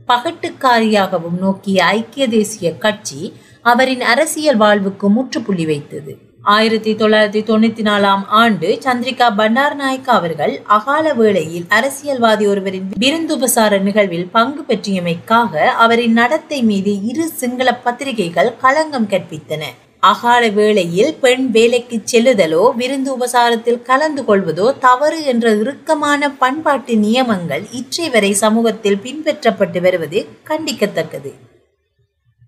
பகட்டுக்காரியாகவும் 0.08 1.36
நோக்கிய 1.38 1.84
ஐக்கிய 1.98 2.26
தேசிய 2.28 2.70
கட்சி 2.84 3.20
அவரின் 3.64 4.04
அரசியல் 4.12 4.56
வாழ்வுக்கு 4.56 5.08
முற்றுப்புள்ளி 5.08 5.66
வைத்தது. 5.66 6.14
ஆயிரத்தி 6.44 6.92
தொள்ளாயிரத்தி 6.92 7.40
தொண்ணூத்தி 7.48 7.82
நாலாம் 7.88 8.22
ஆண்டு 8.38 8.68
சந்திரிகா 8.84 9.26
பண்டார் 9.40 9.76
நாயக்கா 9.76 10.12
அவர்கள் 10.12 10.54
அகால 10.76 11.12
வேளையில் 11.14 11.66
அரசியல்வாதி 11.68 12.44
ஒருவரின் 12.46 12.88
விருந்துபசார 13.02 13.78
நிகழ்வில் 13.82 14.26
பங்கு 14.32 14.62
பெற்றியமைக்காக 14.68 15.66
அவரின் 15.84 16.12
நடத்தை 16.12 16.58
மீது 16.62 16.94
இரு 17.10 17.26
சிங்கள 17.40 17.74
பத்திரிகைகள் 17.84 18.50
களங்கம் 18.64 19.08
கற்பித்தன. 19.12 19.62
அகால 20.00 20.48
வேளையில் 20.48 21.14
பெண் 21.20 21.46
வேலைக்கு 21.50 21.98
செல்லுதலோ 22.12 22.64
விருந்து 22.80 23.10
உபசாரத்தில் 23.16 23.82
கலந்து 23.82 24.24
கொள்வதோ 24.24 24.66
தவறு 24.78 25.24
என்ற 25.24 25.54
இறுக்கமான 25.54 26.30
பண்பாட்டு 26.42 26.96
நியமங்கள் 26.96 27.64
இற்றை 27.72 28.08
வரை 28.08 28.32
சமூகத்தில் 28.32 29.00
பின்பற்றப்பட்டு 29.06 29.80
வருவது 29.80 30.20
கண்டிக்கத்தக்கது. 30.50 31.32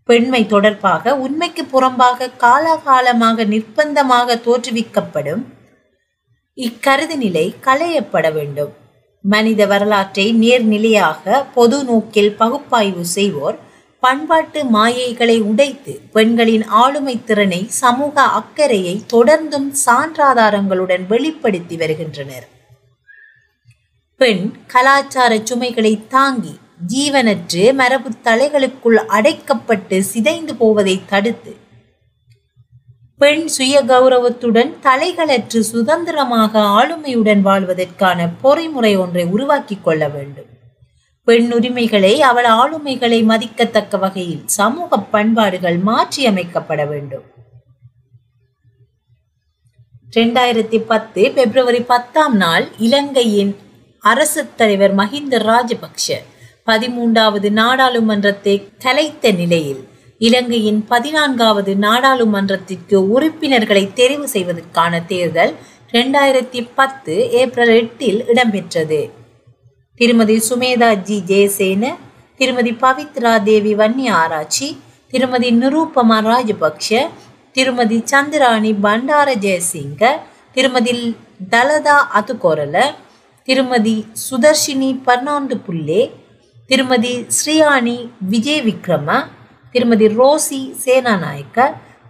பெண்மை 0.08 0.40
தொடர்பாக 0.46 1.14
உண்மைக்கு 1.16 1.62
புறம்பாக 1.64 2.30
காலாகாலமாக 2.40 3.44
நிர்பந்தமாக 3.52 4.36
தோற்றுவிக்கப்படும் 4.46 5.44
இக்கருது 6.58 7.16
நிலை 7.16 7.44
களையப்பட 7.60 8.26
வேண்டும். 8.32 8.72
மனித 9.24 9.66
வரலாற்றை 9.66 10.26
நேர்நிலையாக 10.40 11.44
பொது 11.54 11.78
நோக்கில் 11.84 12.34
பகுப்பாய்வு 12.36 13.04
செய்வோர் 13.06 13.56
பண்பாட்டு 14.02 14.60
மாயைகளை 14.64 15.36
உடைத்து 15.50 15.92
பெண்களின் 16.12 16.64
ஆளுமை 16.82 17.14
திறனை 17.24 17.60
சமூக 17.82 18.22
அக்கறையை 18.40 18.96
தொடர்ந்தும் 19.12 19.70
சான்றாதாரங்களுடன் 19.86 21.06
வெளிப்படுத்தி 21.06 21.76
வருகின்றனர். 21.76 22.46
பெண் 24.20 24.44
கலாச்சார 24.66 25.32
சுமைகளை 25.44 25.94
தாங்கி 26.08 26.54
ஜீவனற்று 26.92 27.74
மரபு 27.74 28.10
தலைகளுக்குள் 28.24 28.98
அடைக்கப்பட்டு 29.08 30.00
சிதைந்து 30.00 30.54
போவதை 30.54 31.00
தடுத்து. 31.06 31.56
பெண் 33.18 33.46
சுய 33.46 33.84
கௌரவத்துடன் 33.84 34.76
தலைகளற்று 34.82 35.60
சுதந்திரமாக 35.60 36.60
ஆளுமையுடன் 36.60 37.40
வாழ்வதற்கான 37.40 38.28
பொறிமுறை 38.42 38.98
ஒன்றை 38.98 39.24
உருவாக்கி 39.24 39.78
கொள்ள 39.82 40.08
வேண்டும். 40.08 40.50
பெண் 41.24 41.52
உரிமைகளை 41.52 42.20
அவள் 42.20 42.44
ஆளுமைகளை 42.44 43.24
மதிக்கத்தக்க 43.24 43.96
வகையில் 43.96 44.42
சமூக 44.46 44.98
பண்பாடுகள் 44.98 45.78
மாற்றியமைக்கப்பட 45.78 46.88
வேண்டும். 46.88 47.22
இரண்டாயிரத்தி 50.10 50.78
பத்து 50.80 51.30
பிப்ரவரி 51.30 51.80
பத்தாம் 51.80 52.36
நாள் 52.36 52.68
இலங்கையின் 52.78 53.56
அரசு 54.00 54.54
தலைவர் 54.56 54.96
மஹிந்த 54.96 55.38
ராஜபக்ஷ 55.50 56.12
பதிமூன்றாவது 56.66 57.50
நாடாளுமன்றத்தை 57.50 58.54
கலைத்த 58.84 59.32
நிலையில் 59.32 59.82
இலங்கையின் 60.20 60.80
பதினான்காவது 60.86 61.74
நாடாளுமன்றத்திற்கு 61.76 62.96
உறுப்பினர்களை 63.08 63.84
தெரிவு 63.94 64.24
செய்வதற்கான 64.24 65.02
தேர்தல் 65.04 65.52
இரண்டாயிரத்தி 65.92 66.60
பத்து 66.74 67.14
ஏப்ரல் 67.30 67.68
எட்டில் 67.68 68.20
இடம்பெற்றது. 68.26 69.00
திருமதி 70.00 70.36
சுமேதா 70.48 70.90
ஜி 71.02 71.18
ஜெயசேன 71.26 71.92
திருமதி 72.40 72.72
பவித்ரா 72.82 73.42
தேவி 73.42 73.74
வன்னி 73.74 74.06
ஆராய்ச்சி 74.08 74.68
திருமதி 75.12 75.50
நிரூபமா 75.50 76.18
ராஜபக்ஷ 76.20 76.88
திருமதி 77.52 77.98
சந்திராணி 78.12 78.72
பண்டார 78.82 79.28
ஜெயசிங்க 79.34 80.04
திருமதி 80.52 80.94
தலதா 81.50 81.98
அதுகோரல 82.14 82.76
திருமதி 83.48 84.04
சுதர்ஷினி 84.14 84.90
பர்னாண்டு 85.06 85.56
புல்லே 85.56 86.02
திருமதி 86.70 87.14
ஸ்ரீயானி 87.30 87.96
விஜய் 88.28 88.62
விக்ரம 88.62 89.08
திருமதி 89.74 90.06
ரோசி 90.14 90.60
சேனாநாயக்க 90.84 91.58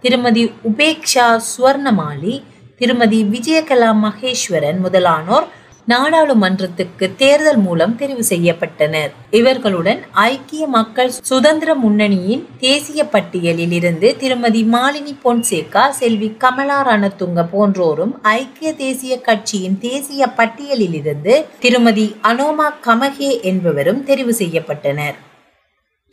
திருமதி 0.03 0.43
உபேக்ஷா 0.65 1.25
சுவர்ணமாலி 1.47 2.35
திருமதி 2.81 3.19
விஜயகலா 3.33 3.89
மகேஸ்வரன் 3.99 4.79
முதலானோர் 4.79 5.47
நாடாளுமன்றத்துக்கு 5.91 7.07
தேர்தல் 7.15 7.59
மூலம் 7.65 7.93
தெரிவு 7.97 8.23
செய்யப்பட்டனர். 8.29 9.11
இவர்களுடன் 9.39 9.99
ஐக்கிய 10.11 10.67
மக்கள் 10.67 11.11
சுதந்திர 11.29 11.75
முன்னணியின் 11.75 12.43
தேசிய 12.59 13.03
பட்டியலில் 13.05 13.75
இருந்து 13.79 14.09
திருமதி 14.17 14.63
மாலினி 14.63 15.13
பொன்சேகா 15.25 15.83
செல்வி 15.99 16.29
கமலா 16.43 16.79
ரணத்துங்க 16.89 17.43
போன்றோரும் 17.53 18.15
ஐக்கிய 18.21 18.71
தேசிய 18.73 19.19
கட்சியின் 19.19 19.77
தேசிய 19.79 20.27
பட்டியலில் 20.39 20.97
இருந்து 21.01 21.35
திருமதி 21.59 22.07
அனோமா 22.23 22.69
கமகே 22.87 23.31
என்பவரும் 23.51 24.03
தெரிவு 24.05 24.35
செய்யப்பட்டனர். 24.41 25.15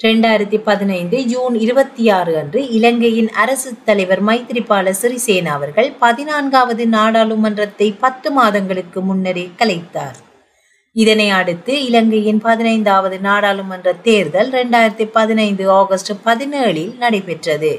இரண்டாயிரத்தி 0.00 0.58
பதினைந்து 0.66 1.16
ஜூன் 1.22 1.56
இருபத்தி 1.64 2.04
ஆறு 2.10 2.32
அன்று 2.38 2.60
இலங்கையின் 2.76 3.28
அரசு 3.42 3.70
தலைவர் 3.88 4.22
மைத்திரிபால 4.28 4.92
சிறிசேன 5.00 5.50
அவர்கள் 5.56 5.90
பதினான்காவது 5.98 6.84
நாடாளுமன்றத்தை 6.94 7.88
பத்து 8.00 8.30
மாதங்களுக்கு 8.30 9.00
முன்னரே 9.00 9.44
கலைத்தார். 9.60 10.16
இதனை 10.96 11.26
அடுத்து 11.30 11.74
இலங்கையின் 11.88 12.40
பதினைந்தாவது 12.46 13.18
நாடாளுமன்ற 13.28 13.92
தேர்தல் 14.08 14.50
இரண்டாயிரத்தி 14.54 15.06
பதினைந்து 15.18 15.66
ஆகஸ்ட் 15.80 16.12
பதினேழில் 16.24 16.92
நடைபெற்றது. 17.04 17.72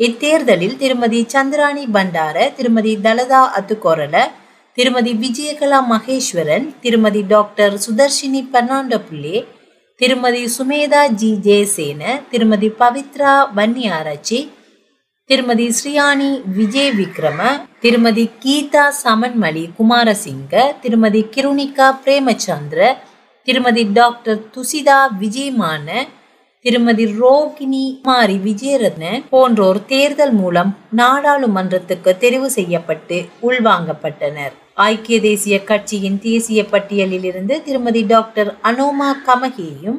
இத்தேர்தலில் 0.00 0.76
திருமதி 0.82 1.22
சந்திராணி 1.36 1.86
பண்டார 1.96 2.36
திருமதி 2.58 2.94
தலதா 3.06 3.42
அத்துக்கொரல 3.60 4.26
திருமதி 4.78 5.14
விஜயகலா 5.24 5.80
மகேஸ்வரன் 5.94 6.68
திருமதி 6.84 7.24
டாக்டர் 7.34 7.74
சுதர்ஷினி 7.86 8.44
பெர்னாண்டபுல்லே 8.52 9.38
திருமதி 10.00 10.42
சுமேதா 10.54 11.00
ஜி 11.20 11.30
ஜெயசேன 11.44 12.02
திருமதி 12.30 12.68
பவித்ரா 12.78 13.32
வன்னியாராச்சி 13.56 14.38
திருமதி 15.30 15.66
ஸ்ரீயானி 15.70 16.28
விஜய் 16.48 16.90
விக்ரம 16.90 17.40
திருமதி 17.80 18.24
கீதா 18.44 18.84
சமன்மலி 19.02 19.64
குமாரசிங்க 19.78 20.54
திருமதி 20.80 21.22
கிருணிகா 21.34 21.88
பிரேமச்சந்திர 22.04 22.88
திருமதி 23.48 23.84
டாக்டர் 23.92 24.40
துசிதா 24.54 24.98
விஜயமான 25.20 26.06
திருமதி 26.64 27.04
ரோகிணி 27.20 27.84
மாரி 28.02 28.38
விஜயரத்ன 28.48 29.12
போன்றோர் 29.30 29.82
தேர்தல் 29.86 30.34
மூலம் 30.34 30.72
நாடாளுமன்றத்துக்கு 30.96 32.12
தெரிவு 32.18 32.50
செய்யப்பட்டு 32.58 33.18
உள்வாங்கப்பட்டனர். 33.42 34.56
ஐக்கிய 34.82 35.20
தேசிய 35.20 35.54
கட்சியின் 35.64 36.18
தேசிய 36.18 36.60
பட்டியலில் 36.64 37.24
இருந்து 37.24 37.54
திருமதி 37.62 38.02
டாக்டர் 38.02 38.50
அனோமா 38.62 39.08
கமகேயும் 39.26 39.98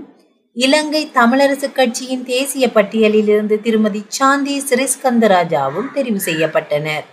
இலங்கை 0.56 1.02
தமிழரசு 1.14 1.68
கட்சியின் 1.72 2.24
தேசிய 2.24 2.66
பட்டியலில் 2.72 3.28
இருந்து 3.28 3.56
திருமதி 3.62 4.02
சாந்தி 4.08 4.56
சிறிஸ்கந்தராஜாவும் 4.70 5.90
தெரிவு 5.96 6.22
செய்யப்பட்டனர். 6.26 7.06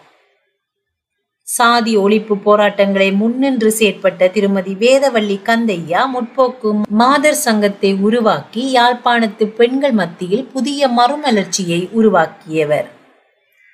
சாதி 1.46 1.92
ஒழிப்பு 1.96 2.34
போராட்டங்களை 2.46 3.10
முன்னின்று 3.12 3.70
செயற்பட்ட 3.78 4.30
திருமதி 4.30 4.74
வேதவள்ளி 4.74 5.38
கந்தையா 5.44 6.02
முற்போக்கு 6.14 6.70
மாதர் 7.00 7.40
சங்கத்தை 7.44 7.92
உருவாக்கி 8.08 8.64
யாழ்ப்பாணத்து 8.74 9.46
பெண்கள் 9.60 9.92
மத்தியில் 9.92 10.48
புதிய 10.52 10.88
மறுமலர்ச்சியை 10.88 11.80
உருவாக்கியவர். 11.92 12.88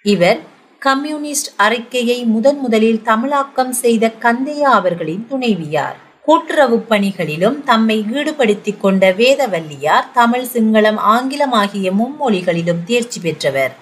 இவர் 0.04 0.40
கம்யூனிஸ்ட் 0.84 1.48
அறிக்கையை 1.56 2.24
முதன் 2.24 2.58
முதலில் 2.58 3.02
தமிழாக்கம் 3.02 3.72
செய்த 3.72 4.10
கந்தையா 4.22 4.70
அவர்களின் 4.78 5.26
துணைவியார். 5.28 5.96
கூட்டுறவு 6.22 6.78
பணிகளிலும் 6.88 7.64
தம்மை 7.64 8.04
ஈடுபடுத்திக் 8.12 8.80
கொண்ட 8.80 9.12
வேதவல்லியார் 9.12 10.10
தமிழ் 10.12 10.46
சிங்களம் 10.52 10.96
ஆங்கிலம் 10.96 11.52
ஆகிய 11.52 11.92
மும்மொழிகளிலும் 11.92 12.84
தேர்ச்சி 12.84 13.20
பெற்றவர். 13.20 13.74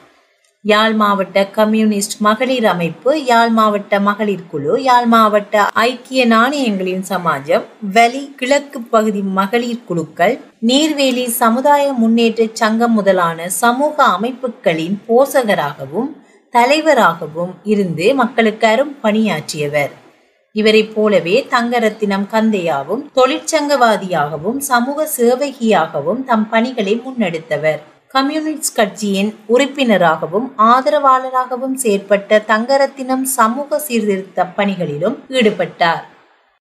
யாழ் 0.64 0.94
மாவட்ட 0.94 1.44
கம்யூனிஸ்ட் 1.50 2.16
மகளிர் 2.18 2.64
அமைப்பு 2.64 3.24
யாழ் 3.24 3.50
மாவட்ட 3.50 4.00
மகளிர் 4.00 4.46
குழு 4.46 4.82
யாழ் 4.82 5.06
மாவட்ட 5.06 5.64
ஐக்கிய 5.72 6.26
நாணயங்களின் 6.26 7.04
சமாஜம் 7.08 7.64
வலி 7.92 8.34
கிழக்கு 8.36 8.80
பகுதி 8.80 9.22
மகளிர் 9.22 9.84
குழுக்கள் 9.84 10.40
நீர்வேலி 10.66 11.26
சமுதாய 11.26 11.92
முன்னேற்ற 11.92 12.48
சங்கம் 12.52 12.92
முதலான 12.92 13.48
சமூக 13.48 14.04
அமைப்புகளின் 14.04 14.98
போசகராகவும் 15.08 16.10
தலைவராகவும் 16.54 17.52
இருந்து 17.62 18.14
மக்களுக்கு 18.14 18.66
அரும் 18.66 18.96
பணியாற்றியவர். 19.02 19.92
இவரைப் 20.52 20.90
போலவே 20.94 21.46
தங்கரத்தினம் 21.50 22.26
கந்தையாவும் 22.32 23.02
தொழிற்சங்கவாதியாகவும் 23.18 24.58
சமூக 24.58 25.08
சேவகியாகவும் 25.16 26.20
தம் 26.24 26.46
பணிகளை 26.50 27.02
முன்னெடுத்தவர். 27.06 27.80
கம்யூனிஸ்ட் 28.08 28.74
கட்சியின் 28.74 29.30
உறுப்பினராகவும் 29.46 30.48
ஆதரவாளராகவும் 30.58 31.76
செயற்பட்ட 31.82 32.42
தங்கரத்தினம் 32.52 33.26
சமூக 33.38 33.78
சீர்திருத்த 33.78 34.46
பணிகளிலும் 34.56 35.18
ஈடுபட்டார். 35.28 36.04